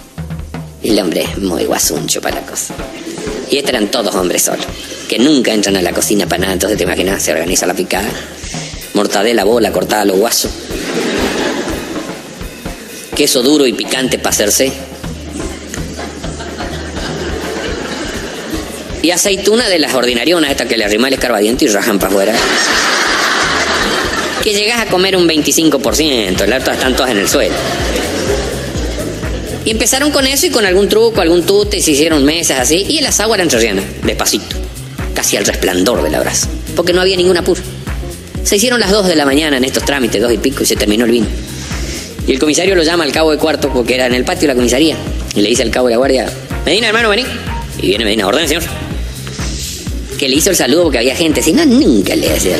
El 0.84 1.00
hombre 1.00 1.22
es 1.22 1.36
muy 1.38 1.64
guasuncho 1.64 2.20
para 2.20 2.42
la 2.42 2.46
cosa. 2.46 2.74
Y 3.50 3.56
estos 3.56 3.70
eran 3.70 3.90
todos 3.90 4.14
hombres 4.14 4.42
solos, 4.42 4.66
que 5.08 5.18
nunca 5.18 5.52
entran 5.52 5.76
a 5.76 5.82
la 5.82 5.92
cocina 5.92 6.26
para 6.26 6.42
nada. 6.42 6.52
Entonces 6.52 6.78
te 6.78 6.84
imaginas, 6.84 7.22
se 7.22 7.32
organiza 7.32 7.66
la 7.66 7.74
picada. 7.74 8.08
Mortadela, 8.94 9.44
bola, 9.44 9.72
cortada 9.72 10.02
a 10.02 10.04
los 10.04 10.18
guasos. 10.18 10.50
Queso 13.16 13.42
duro 13.42 13.66
y 13.66 13.72
picante 13.72 14.18
para 14.18 14.30
hacerse. 14.30 14.72
Y 19.02 19.10
aceituna 19.10 19.68
de 19.68 19.78
las 19.78 19.94
ordinarionas, 19.94 20.50
estas 20.50 20.68
que 20.68 20.76
le 20.76 20.84
arrima 20.84 21.08
el 21.08 21.14
escarbadiente 21.14 21.64
y 21.64 21.68
rajan 21.68 21.98
para 21.98 22.12
afuera. 22.12 22.34
Que 24.44 24.52
llegas 24.52 24.80
a 24.80 24.86
comer 24.86 25.16
un 25.16 25.28
25%, 25.28 26.40
el 26.42 26.52
otro 26.52 26.72
están 26.72 26.94
todas 26.94 27.10
en 27.10 27.18
el 27.18 27.28
suelo. 27.28 27.54
Y 29.64 29.70
empezaron 29.70 30.10
con 30.10 30.26
eso 30.26 30.46
y 30.46 30.50
con 30.50 30.64
algún 30.64 30.88
truco, 30.88 31.20
algún 31.20 31.44
tute, 31.44 31.80
se 31.80 31.90
hicieron 31.90 32.24
mesas 32.24 32.60
así. 32.60 32.86
Y 32.88 32.98
el 32.98 33.06
asado 33.06 33.34
era 33.34 33.42
entrerriana, 33.42 33.82
despacito, 34.04 34.56
casi 35.18 35.36
al 35.36 35.44
resplandor 35.44 36.02
del 36.04 36.14
abrazo, 36.14 36.46
porque 36.76 36.92
no 36.92 37.00
había 37.00 37.16
ningún 37.16 37.36
apuro. 37.36 37.60
Se 38.44 38.54
hicieron 38.54 38.78
las 38.78 38.92
2 38.92 39.08
de 39.08 39.16
la 39.16 39.26
mañana 39.26 39.56
en 39.56 39.64
estos 39.64 39.84
trámites, 39.84 40.22
dos 40.22 40.32
y 40.32 40.38
pico, 40.38 40.62
y 40.62 40.66
se 40.66 40.76
terminó 40.76 41.06
el 41.06 41.10
vino. 41.10 41.26
Y 42.24 42.30
el 42.30 42.38
comisario 42.38 42.76
lo 42.76 42.84
llama 42.84 43.02
al 43.02 43.10
cabo 43.10 43.32
de 43.32 43.38
cuarto, 43.38 43.68
porque 43.72 43.96
era 43.96 44.06
en 44.06 44.14
el 44.14 44.24
patio 44.24 44.42
de 44.42 44.48
la 44.48 44.54
comisaría. 44.54 44.96
Y 45.34 45.40
le 45.40 45.48
dice 45.48 45.64
al 45.64 45.72
cabo 45.72 45.88
de 45.88 45.94
la 45.94 45.98
guardia, 45.98 46.32
Medina, 46.64 46.86
hermano, 46.86 47.08
vení. 47.08 47.24
Y 47.82 47.88
viene 47.88 48.04
Medina, 48.04 48.28
orden, 48.28 48.46
señor 48.46 48.62
que 50.18 50.28
le 50.28 50.36
hizo 50.36 50.50
el 50.50 50.56
saludo 50.56 50.82
porque 50.82 50.98
había 50.98 51.14
gente, 51.14 51.40
si 51.40 51.52
no, 51.52 51.64
nunca 51.64 52.14
le 52.14 52.30
hacía. 52.30 52.56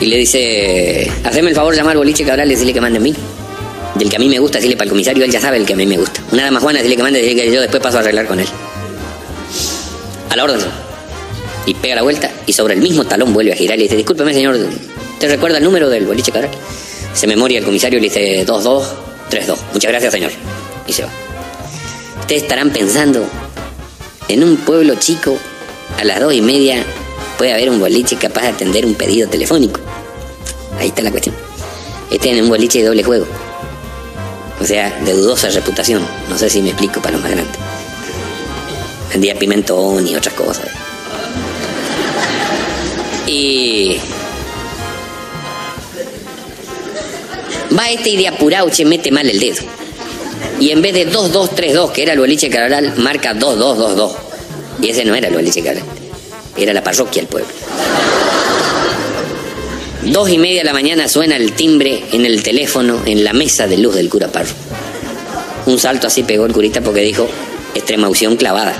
Y 0.00 0.06
le 0.06 0.18
dice, 0.18 1.10
haceme 1.24 1.50
el 1.50 1.56
favor 1.56 1.72
de 1.72 1.78
llamar 1.78 1.92
al 1.92 1.98
boliche 1.98 2.24
cabral 2.24 2.48
y 2.48 2.50
decirle 2.50 2.74
que 2.74 2.80
mande 2.80 2.98
a 2.98 3.00
mí. 3.00 3.14
Del 3.94 4.10
que 4.10 4.16
a 4.16 4.18
mí 4.18 4.28
me 4.28 4.38
gusta, 4.38 4.58
decirle 4.58 4.76
para 4.76 4.84
el 4.84 4.90
comisario, 4.90 5.24
él 5.24 5.30
ya 5.30 5.40
sabe 5.40 5.56
el 5.56 5.64
que 5.64 5.72
a 5.72 5.76
mí 5.76 5.86
me 5.86 5.96
gusta. 5.96 6.20
Una 6.30 6.44
dama 6.44 6.60
Juana, 6.60 6.78
decirle 6.78 6.96
que 6.96 7.02
mande, 7.02 7.20
decirle 7.20 7.44
que 7.44 7.52
yo 7.52 7.60
después 7.60 7.82
paso 7.82 7.96
a 7.96 8.00
arreglar 8.00 8.26
con 8.26 8.40
él. 8.40 8.46
A 10.34 10.36
la 10.36 10.42
orden. 10.42 10.58
Y 11.64 11.74
pega 11.74 11.94
la 11.94 12.02
vuelta 12.02 12.28
y 12.44 12.52
sobre 12.52 12.74
el 12.74 12.80
mismo 12.80 13.04
talón 13.04 13.32
vuelve 13.32 13.52
a 13.52 13.56
girar 13.56 13.76
y 13.76 13.78
le 13.78 13.82
dice, 13.84 13.94
discúlpeme 13.94 14.34
señor, 14.34 14.58
¿te 15.20 15.28
recuerda 15.28 15.58
el 15.58 15.64
número 15.64 15.88
del 15.88 16.06
boliche 16.06 16.32
Cabral? 16.32 16.50
Se 17.12 17.28
memoria 17.28 17.60
el 17.60 17.64
comisario 17.64 18.00
y 18.00 18.02
le 18.02 18.08
dice 18.08 18.44
2232. 18.44 19.58
Muchas 19.72 19.92
gracias 19.92 20.12
señor. 20.12 20.32
Y 20.88 20.92
se 20.92 21.04
va. 21.04 21.10
Ustedes 22.18 22.42
estarán 22.42 22.70
pensando, 22.70 23.24
en 24.26 24.42
un 24.42 24.56
pueblo 24.56 24.96
chico, 24.96 25.38
a 26.00 26.04
las 26.04 26.18
dos 26.18 26.34
y 26.34 26.40
media 26.40 26.84
puede 27.38 27.52
haber 27.52 27.70
un 27.70 27.78
boliche 27.78 28.16
capaz 28.16 28.42
de 28.42 28.48
atender 28.48 28.84
un 28.86 28.96
pedido 28.96 29.28
telefónico. 29.28 29.78
Ahí 30.80 30.88
está 30.88 31.02
la 31.02 31.12
cuestión. 31.12 31.36
Este 32.10 32.32
es 32.32 32.42
un 32.42 32.48
boliche 32.48 32.80
de 32.80 32.86
doble 32.86 33.04
juego. 33.04 33.26
O 34.60 34.64
sea, 34.64 34.98
de 35.04 35.12
dudosa 35.12 35.48
reputación. 35.50 36.04
No 36.28 36.36
sé 36.36 36.50
si 36.50 36.60
me 36.60 36.70
explico 36.70 37.00
para 37.00 37.12
los 37.12 37.22
más 37.22 37.30
grandes. 37.30 37.73
Vendía 39.14 39.38
pimentón 39.38 40.04
y 40.08 40.16
otras 40.16 40.34
cosas. 40.34 40.66
Y. 43.28 43.96
Va 47.78 47.90
este 47.90 48.10
y 48.10 48.16
de 48.16 48.26
apurado, 48.26 48.68
che, 48.70 48.84
mete 48.84 49.12
mal 49.12 49.30
el 49.30 49.38
dedo. 49.38 49.62
Y 50.58 50.70
en 50.70 50.82
vez 50.82 50.94
de 50.94 51.04
2232, 51.04 51.92
que 51.92 52.02
era 52.02 52.14
el 52.14 52.18
boliche 52.18 52.50
Cabral, 52.50 52.94
marca 52.96 53.34
2222. 53.34 54.12
Y 54.82 54.90
ese 54.90 55.04
no 55.04 55.14
era 55.14 55.28
el 55.28 55.34
boliche 55.34 55.62
Cabral. 55.62 55.84
Era 56.56 56.74
la 56.74 56.82
parroquia 56.82 57.22
del 57.22 57.28
pueblo. 57.28 57.48
Dos 60.06 60.28
y 60.28 60.38
media 60.38 60.58
de 60.58 60.64
la 60.64 60.72
mañana 60.72 61.06
suena 61.06 61.36
el 61.36 61.52
timbre 61.52 62.02
en 62.10 62.26
el 62.26 62.42
teléfono 62.42 63.00
en 63.06 63.22
la 63.22 63.32
mesa 63.32 63.68
de 63.68 63.78
luz 63.78 63.94
del 63.94 64.08
cura 64.08 64.26
Parro. 64.26 64.54
Un 65.66 65.78
salto 65.78 66.08
así 66.08 66.24
pegó 66.24 66.46
el 66.46 66.52
curita 66.52 66.80
porque 66.80 67.00
dijo, 67.00 67.28
extrema 67.74 68.08
unción 68.08 68.36
clavada. 68.36 68.74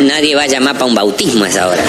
Nadie 0.00 0.34
va 0.34 0.42
a 0.42 0.46
llamar 0.46 0.74
para 0.74 0.86
un 0.86 0.94
bautismo 0.94 1.44
a 1.44 1.48
esa 1.48 1.68
hora. 1.68 1.82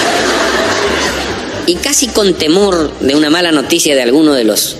Y 1.66 1.76
casi 1.76 2.08
con 2.08 2.34
temor 2.34 2.92
de 3.00 3.16
una 3.16 3.30
mala 3.30 3.52
noticia 3.52 3.96
de 3.96 4.02
alguno 4.02 4.34
de 4.34 4.44
los 4.44 4.78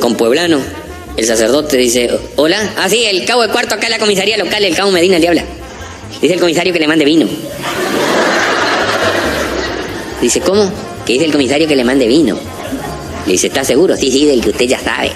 compueblanos, 0.00 0.62
el 1.16 1.26
sacerdote 1.26 1.76
dice, 1.76 2.10
hola, 2.36 2.58
ah 2.78 2.88
sí, 2.88 3.04
el 3.04 3.24
cabo 3.24 3.42
de 3.42 3.48
cuarto 3.48 3.76
acá 3.76 3.86
en 3.86 3.92
la 3.92 3.98
comisaría 3.98 4.36
local, 4.36 4.64
el 4.64 4.74
cabo 4.74 4.90
Medina 4.90 5.18
le 5.18 5.28
habla. 5.28 5.44
Dice 6.20 6.34
el 6.34 6.40
comisario 6.40 6.72
que 6.72 6.80
le 6.80 6.88
mande 6.88 7.04
vino. 7.04 7.26
Dice, 10.20 10.40
¿cómo? 10.40 10.72
Que 11.04 11.12
dice 11.12 11.26
el 11.26 11.32
comisario 11.32 11.68
que 11.68 11.76
le 11.76 11.84
mande 11.84 12.06
vino. 12.06 12.36
Le 13.26 13.32
dice, 13.32 13.48
¿está 13.48 13.62
seguro? 13.62 13.96
Sí, 13.96 14.10
sí, 14.10 14.24
del 14.24 14.40
que 14.40 14.50
usted 14.50 14.66
ya 14.66 14.80
sabe. 14.80 15.12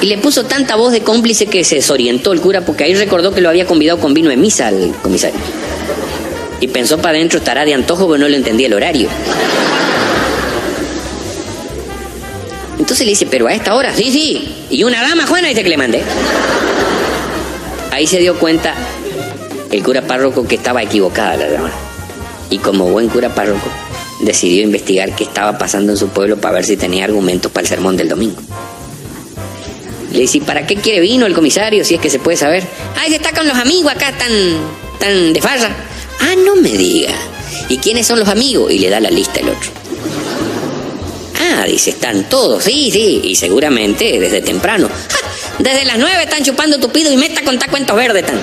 Y 0.00 0.06
le 0.06 0.18
puso 0.18 0.44
tanta 0.44 0.76
voz 0.76 0.92
de 0.92 1.00
cómplice 1.00 1.46
que 1.46 1.64
se 1.64 1.76
desorientó 1.76 2.32
el 2.32 2.40
cura 2.40 2.64
porque 2.64 2.84
ahí 2.84 2.94
recordó 2.94 3.34
que 3.34 3.40
lo 3.40 3.48
había 3.48 3.66
convidado 3.66 3.98
con 3.98 4.14
vino 4.14 4.30
de 4.30 4.36
misa 4.36 4.68
al 4.68 4.92
comisario. 5.02 5.40
Y 6.60 6.68
pensó 6.68 6.98
para 6.98 7.16
adentro, 7.16 7.38
estará 7.38 7.64
de 7.64 7.74
antojo, 7.74 8.06
pero 8.06 8.18
no 8.18 8.28
le 8.28 8.36
entendía 8.36 8.66
el 8.68 8.74
horario. 8.74 9.08
Entonces 12.78 13.04
le 13.04 13.10
dice, 13.10 13.26
pero 13.26 13.48
a 13.48 13.52
esta 13.52 13.74
hora, 13.74 13.92
sí, 13.94 14.10
sí. 14.10 14.54
Y 14.70 14.84
una 14.84 15.02
dama, 15.02 15.26
Juana, 15.26 15.48
dice 15.48 15.62
que 15.62 15.68
le 15.68 15.76
mandé. 15.76 16.02
Ahí 17.90 18.06
se 18.06 18.18
dio 18.18 18.38
cuenta 18.38 18.74
el 19.70 19.82
cura 19.82 20.02
párroco 20.02 20.46
que 20.46 20.54
estaba 20.54 20.82
equivocada 20.82 21.36
la 21.36 21.50
dama. 21.50 21.70
Y 22.50 22.58
como 22.58 22.86
buen 22.86 23.08
cura 23.08 23.34
párroco, 23.34 23.68
decidió 24.20 24.62
investigar 24.62 25.14
qué 25.14 25.24
estaba 25.24 25.58
pasando 25.58 25.92
en 25.92 25.98
su 25.98 26.08
pueblo 26.08 26.40
para 26.40 26.54
ver 26.54 26.64
si 26.64 26.76
tenía 26.76 27.04
argumentos 27.04 27.50
para 27.50 27.62
el 27.62 27.68
sermón 27.68 27.96
del 27.96 28.08
domingo. 28.08 28.40
Le 30.12 30.20
dice, 30.20 30.40
¿para 30.40 30.66
qué 30.66 30.76
quiere 30.76 31.00
vino 31.00 31.26
el 31.26 31.34
comisario? 31.34 31.84
Si 31.84 31.94
es 31.94 32.00
que 32.00 32.10
se 32.10 32.18
puede 32.18 32.36
saber. 32.36 32.64
Ay, 32.96 33.14
está 33.14 33.32
con 33.32 33.46
los 33.46 33.56
amigos 33.56 33.92
acá, 33.92 34.12
tan, 34.12 34.30
tan 34.98 35.32
de 35.32 35.40
farra. 35.40 35.70
Ah, 36.20 36.34
no 36.44 36.56
me 36.56 36.70
diga. 36.70 37.14
¿Y 37.68 37.78
quiénes 37.78 38.06
son 38.06 38.18
los 38.18 38.28
amigos? 38.28 38.72
Y 38.72 38.78
le 38.78 38.88
da 38.88 39.00
la 39.00 39.10
lista 39.10 39.40
el 39.40 39.50
otro. 39.50 39.70
Ah, 41.40 41.64
dice, 41.66 41.90
están 41.90 42.28
todos, 42.28 42.64
sí, 42.64 42.90
sí, 42.90 43.20
y 43.24 43.36
seguramente 43.36 44.18
desde 44.18 44.40
temprano. 44.40 44.88
¡Ja! 44.88 45.28
Desde 45.58 45.84
las 45.84 45.98
nueve 45.98 46.22
están 46.22 46.44
chupando 46.44 46.78
tupido 46.78 47.12
y 47.12 47.16
me 47.16 47.26
está 47.26 47.42
contar 47.42 47.70
cuentos 47.70 47.96
verdes 47.96 48.26
tan. 48.26 48.40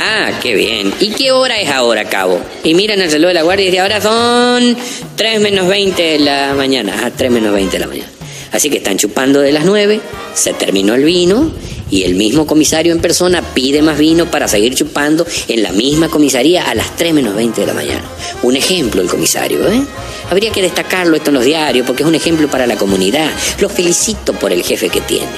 Ah, 0.00 0.30
qué 0.42 0.54
bien. 0.54 0.92
¿Y 1.00 1.10
qué 1.10 1.32
hora 1.32 1.60
es 1.60 1.70
ahora, 1.70 2.04
cabo? 2.04 2.40
Y 2.64 2.74
miran 2.74 3.00
el 3.00 3.10
reloj 3.10 3.28
de 3.28 3.34
la 3.34 3.42
guardia 3.42 3.64
y 3.64 3.70
dice, 3.70 3.80
ahora 3.80 4.00
son 4.00 4.76
3 5.16 5.40
menos 5.40 5.68
20 5.68 6.02
de 6.02 6.18
la 6.20 6.54
mañana. 6.54 7.02
Ah, 7.04 7.10
3 7.14 7.30
menos 7.30 7.52
20 7.52 7.72
de 7.72 7.78
la 7.78 7.86
mañana. 7.86 8.17
Así 8.52 8.70
que 8.70 8.78
están 8.78 8.96
chupando 8.96 9.40
de 9.40 9.52
las 9.52 9.64
9, 9.64 10.00
se 10.34 10.52
terminó 10.54 10.94
el 10.94 11.04
vino 11.04 11.50
y 11.90 12.04
el 12.04 12.14
mismo 12.14 12.46
comisario 12.46 12.92
en 12.92 13.00
persona 13.00 13.42
pide 13.54 13.82
más 13.82 13.98
vino 13.98 14.30
para 14.30 14.48
seguir 14.48 14.74
chupando 14.74 15.26
en 15.48 15.62
la 15.62 15.72
misma 15.72 16.08
comisaría 16.08 16.68
a 16.68 16.74
las 16.74 16.96
3 16.96 17.14
menos 17.14 17.34
20 17.34 17.60
de 17.60 17.66
la 17.66 17.74
mañana. 17.74 18.04
Un 18.42 18.56
ejemplo 18.56 19.00
el 19.00 19.08
comisario, 19.08 19.66
¿eh? 19.70 19.82
Habría 20.30 20.52
que 20.52 20.62
destacarlo 20.62 21.16
esto 21.16 21.30
en 21.30 21.34
los 21.34 21.44
diarios 21.44 21.86
porque 21.86 22.02
es 22.02 22.08
un 22.08 22.14
ejemplo 22.14 22.48
para 22.48 22.66
la 22.66 22.76
comunidad. 22.76 23.30
Lo 23.60 23.68
felicito 23.68 24.32
por 24.34 24.52
el 24.52 24.62
jefe 24.62 24.90
que 24.90 25.00
tiene. 25.00 25.30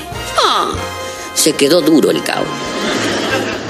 Ah, 0.44 0.72
se 1.34 1.52
quedó 1.52 1.80
duro 1.80 2.10
el 2.10 2.22
cabo. 2.22 2.46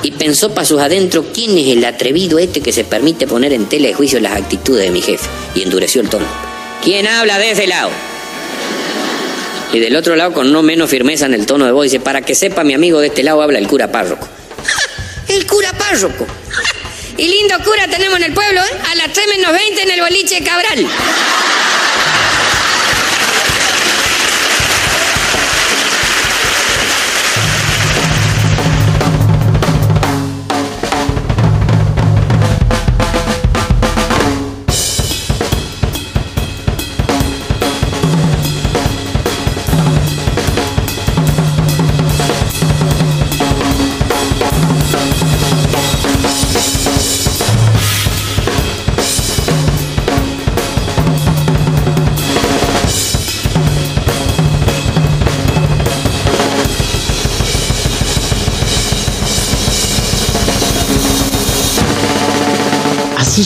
Y 0.02 0.12
pensó 0.12 0.54
para 0.54 0.64
sus 0.64 0.80
adentros 0.80 1.26
quién 1.34 1.58
es 1.58 1.68
el 1.68 1.84
atrevido 1.84 2.38
este 2.38 2.62
que 2.62 2.72
se 2.72 2.84
permite 2.84 3.26
poner 3.26 3.52
en 3.52 3.66
tela 3.66 3.88
de 3.88 3.94
juicio 3.94 4.18
las 4.18 4.32
actitudes 4.32 4.84
de 4.84 4.90
mi 4.90 5.02
jefe. 5.02 5.28
Y 5.54 5.62
endureció 5.62 6.00
el 6.00 6.08
tono. 6.08 6.26
¿Quién 6.82 7.06
habla 7.06 7.38
de 7.38 7.50
ese 7.50 7.66
lado? 7.66 7.90
Y 9.72 9.78
del 9.78 9.94
otro 9.94 10.16
lado, 10.16 10.32
con 10.32 10.52
no 10.52 10.62
menos 10.62 10.90
firmeza 10.90 11.26
en 11.26 11.34
el 11.34 11.46
tono 11.46 11.64
de 11.64 11.72
voz, 11.72 11.84
dice, 11.84 12.00
para 12.00 12.22
que 12.22 12.34
sepa 12.34 12.64
mi 12.64 12.74
amigo 12.74 13.00
de 13.00 13.08
este 13.08 13.22
lado, 13.22 13.40
habla 13.42 13.58
el 13.58 13.68
cura 13.68 13.90
párroco. 13.90 14.28
¡Ja! 14.64 14.80
El 15.34 15.46
cura 15.46 15.72
párroco. 15.72 16.26
¡Ja! 16.26 16.62
Y 17.16 17.28
lindo 17.28 17.54
cura 17.62 17.86
tenemos 17.86 18.18
en 18.18 18.24
el 18.24 18.32
pueblo, 18.32 18.60
¿eh? 18.62 18.78
A 18.90 18.94
las 18.94 19.12
3 19.12 19.26
menos 19.36 19.52
20 19.52 19.82
en 19.82 19.90
el 19.90 20.00
boliche 20.00 20.42
Cabral. 20.42 20.86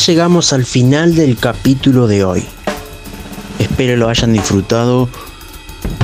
Llegamos 0.07 0.53
al 0.53 0.67
final 0.67 1.15
del 1.15 1.37
capítulo 1.37 2.07
de 2.07 2.25
hoy. 2.25 2.45
Espero 3.59 3.97
lo 3.97 4.09
hayan 4.09 4.33
disfrutado. 4.33 5.09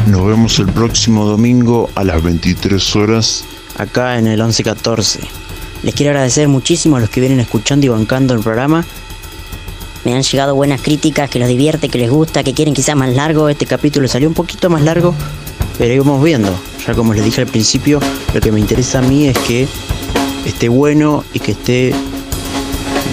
Nos 0.07 0.27
vemos 0.27 0.59
el 0.59 0.67
próximo 0.67 1.27
domingo 1.27 1.91
a 1.95 2.05
las 2.05 2.23
23 2.23 2.97
horas. 2.97 3.45
Acá 3.77 4.19
en 4.19 4.27
el 4.27 4.39
1114. 4.39 5.21
Les 5.83 5.95
quiero 5.95 6.11
agradecer 6.11 6.49
muchísimo 6.49 6.97
a 6.97 7.01
los 7.01 7.11
que 7.11 7.21
vienen 7.21 7.41
escuchando 7.41 7.87
y 7.87 7.89
bancando 7.91 8.33
el 8.33 8.41
programa. 8.41 8.87
Me 10.05 10.15
han 10.15 10.23
llegado 10.23 10.55
buenas 10.55 10.81
críticas, 10.81 11.29
que 11.29 11.39
los 11.39 11.49
divierte, 11.49 11.89
que 11.89 11.99
les 11.99 12.11
gusta, 12.11 12.43
que 12.43 12.55
quieren 12.55 12.75
quizás 12.75 12.97
más 12.97 13.15
largo. 13.15 13.49
Este 13.49 13.67
capítulo 13.67 14.09
salió 14.09 14.29
un 14.29 14.35
poquito 14.35 14.71
más 14.71 14.83
largo, 14.83 15.15
pero 15.77 15.93
íbamos 15.93 16.23
viendo. 16.25 16.59
Ya 16.87 16.95
como 16.95 17.13
les 17.13 17.25
dije 17.25 17.43
al 17.43 17.49
principio, 17.49 18.01
lo 18.33 18.41
que 18.41 18.51
me 18.51 18.61
interesa 18.61 19.01
a 19.01 19.03
mí 19.03 19.27
es 19.27 19.39
que 19.39 19.69
esté 20.47 20.69
bueno 20.71 21.25
y 21.35 21.41
que 21.41 21.53
esté 21.53 21.95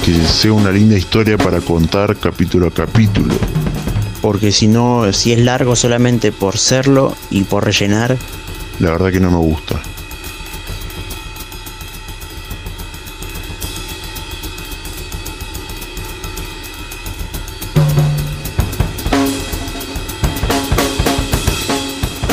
Que 0.06 0.14
sea 0.26 0.54
una 0.54 0.72
linda 0.72 0.98
historia 0.98 1.38
para 1.38 1.60
contar 1.60 2.16
capítulo 2.16 2.68
a 2.68 2.72
capítulo. 2.72 3.36
Porque 4.22 4.52
si 4.52 4.68
no, 4.68 5.12
si 5.12 5.34
es 5.34 5.40
largo 5.40 5.76
solamente 5.76 6.32
por 6.32 6.58
serlo 6.58 7.16
y 7.30 7.44
por 7.44 7.66
rellenar, 7.66 8.18
La 8.80 8.92
verdad 8.92 9.12
que 9.12 9.20
no 9.20 9.32
me 9.32 9.38
gusta. 9.38 9.82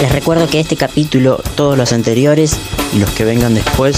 Les 0.00 0.12
recuerdo 0.12 0.48
que 0.48 0.60
este 0.60 0.76
capítulo, 0.76 1.42
todos 1.54 1.78
los 1.78 1.92
anteriores 1.92 2.56
y 2.92 2.98
los 2.98 3.10
que 3.10 3.24
vengan 3.24 3.54
después, 3.54 3.96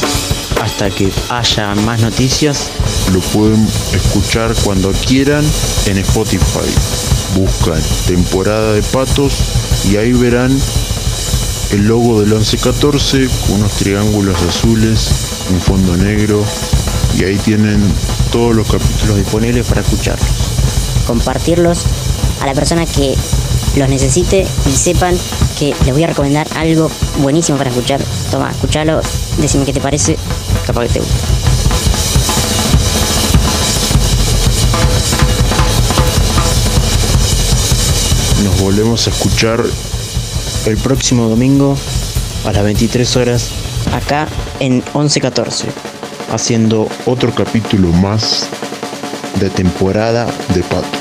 hasta 0.63 0.89
que 0.89 1.11
haya 1.31 1.75
más 1.75 2.01
noticias, 2.01 2.71
Lo 3.13 3.21
pueden 3.21 3.67
escuchar 3.95 4.55
cuando 4.65 4.93
quieran 4.93 5.45
en 5.87 5.99
Spotify. 5.99 6.69
buscan 7.37 7.81
temporada 8.07 8.73
de 8.73 8.83
patos 8.83 9.35
y 9.91 9.97
ahí 9.97 10.13
verán 10.13 10.57
el 11.73 11.87
logo 11.87 12.21
del 12.21 12.31
1114 12.31 13.29
con 13.47 13.61
unos 13.61 13.73
triángulos 13.73 14.41
azules, 14.43 15.11
un 15.51 15.61
fondo 15.61 15.97
negro 15.97 16.43
y 17.19 17.25
ahí 17.25 17.37
tienen 17.39 17.83
todos 18.31 18.55
los 18.55 18.71
capítulos 18.71 19.17
disponibles 19.17 19.67
para 19.67 19.81
escucharlos. 19.81 20.29
Compartirlos 21.07 21.85
a 22.41 22.47
la 22.47 22.55
persona 22.55 22.87
que 22.87 23.15
los 23.77 23.89
necesite 23.89 24.47
y 24.67 24.77
sepan 24.77 25.17
que 25.59 25.75
les 25.85 25.93
voy 25.93 26.05
a 26.05 26.09
recomendar 26.09 26.47
algo 26.57 26.91
buenísimo 27.19 27.59
para 27.59 27.71
escuchar. 27.71 28.01
Toma, 28.31 28.51
escuchalo, 28.51 29.01
decime 29.39 29.65
qué 29.65 29.73
te 29.73 29.81
parece, 29.81 30.17
capaz 30.67 30.83
que 30.83 30.89
te 30.95 31.01
guste. 31.01 31.36
Nos 38.45 38.61
volvemos 38.61 39.07
a 39.07 39.11
escuchar 39.11 39.65
el 40.67 40.77
próximo 40.79 41.29
domingo 41.29 41.77
a 42.45 42.53
las 42.53 42.63
23 42.65 43.17
horas 43.17 43.51
acá 43.93 44.29
en 44.61 44.85
1114. 44.95 45.69
haciendo 46.31 46.89
otro 47.07 47.33
capítulo 47.35 47.89
más 47.89 48.49
de 49.41 49.49
temporada 49.49 50.27
de 50.55 50.63
Pato. 50.65 50.96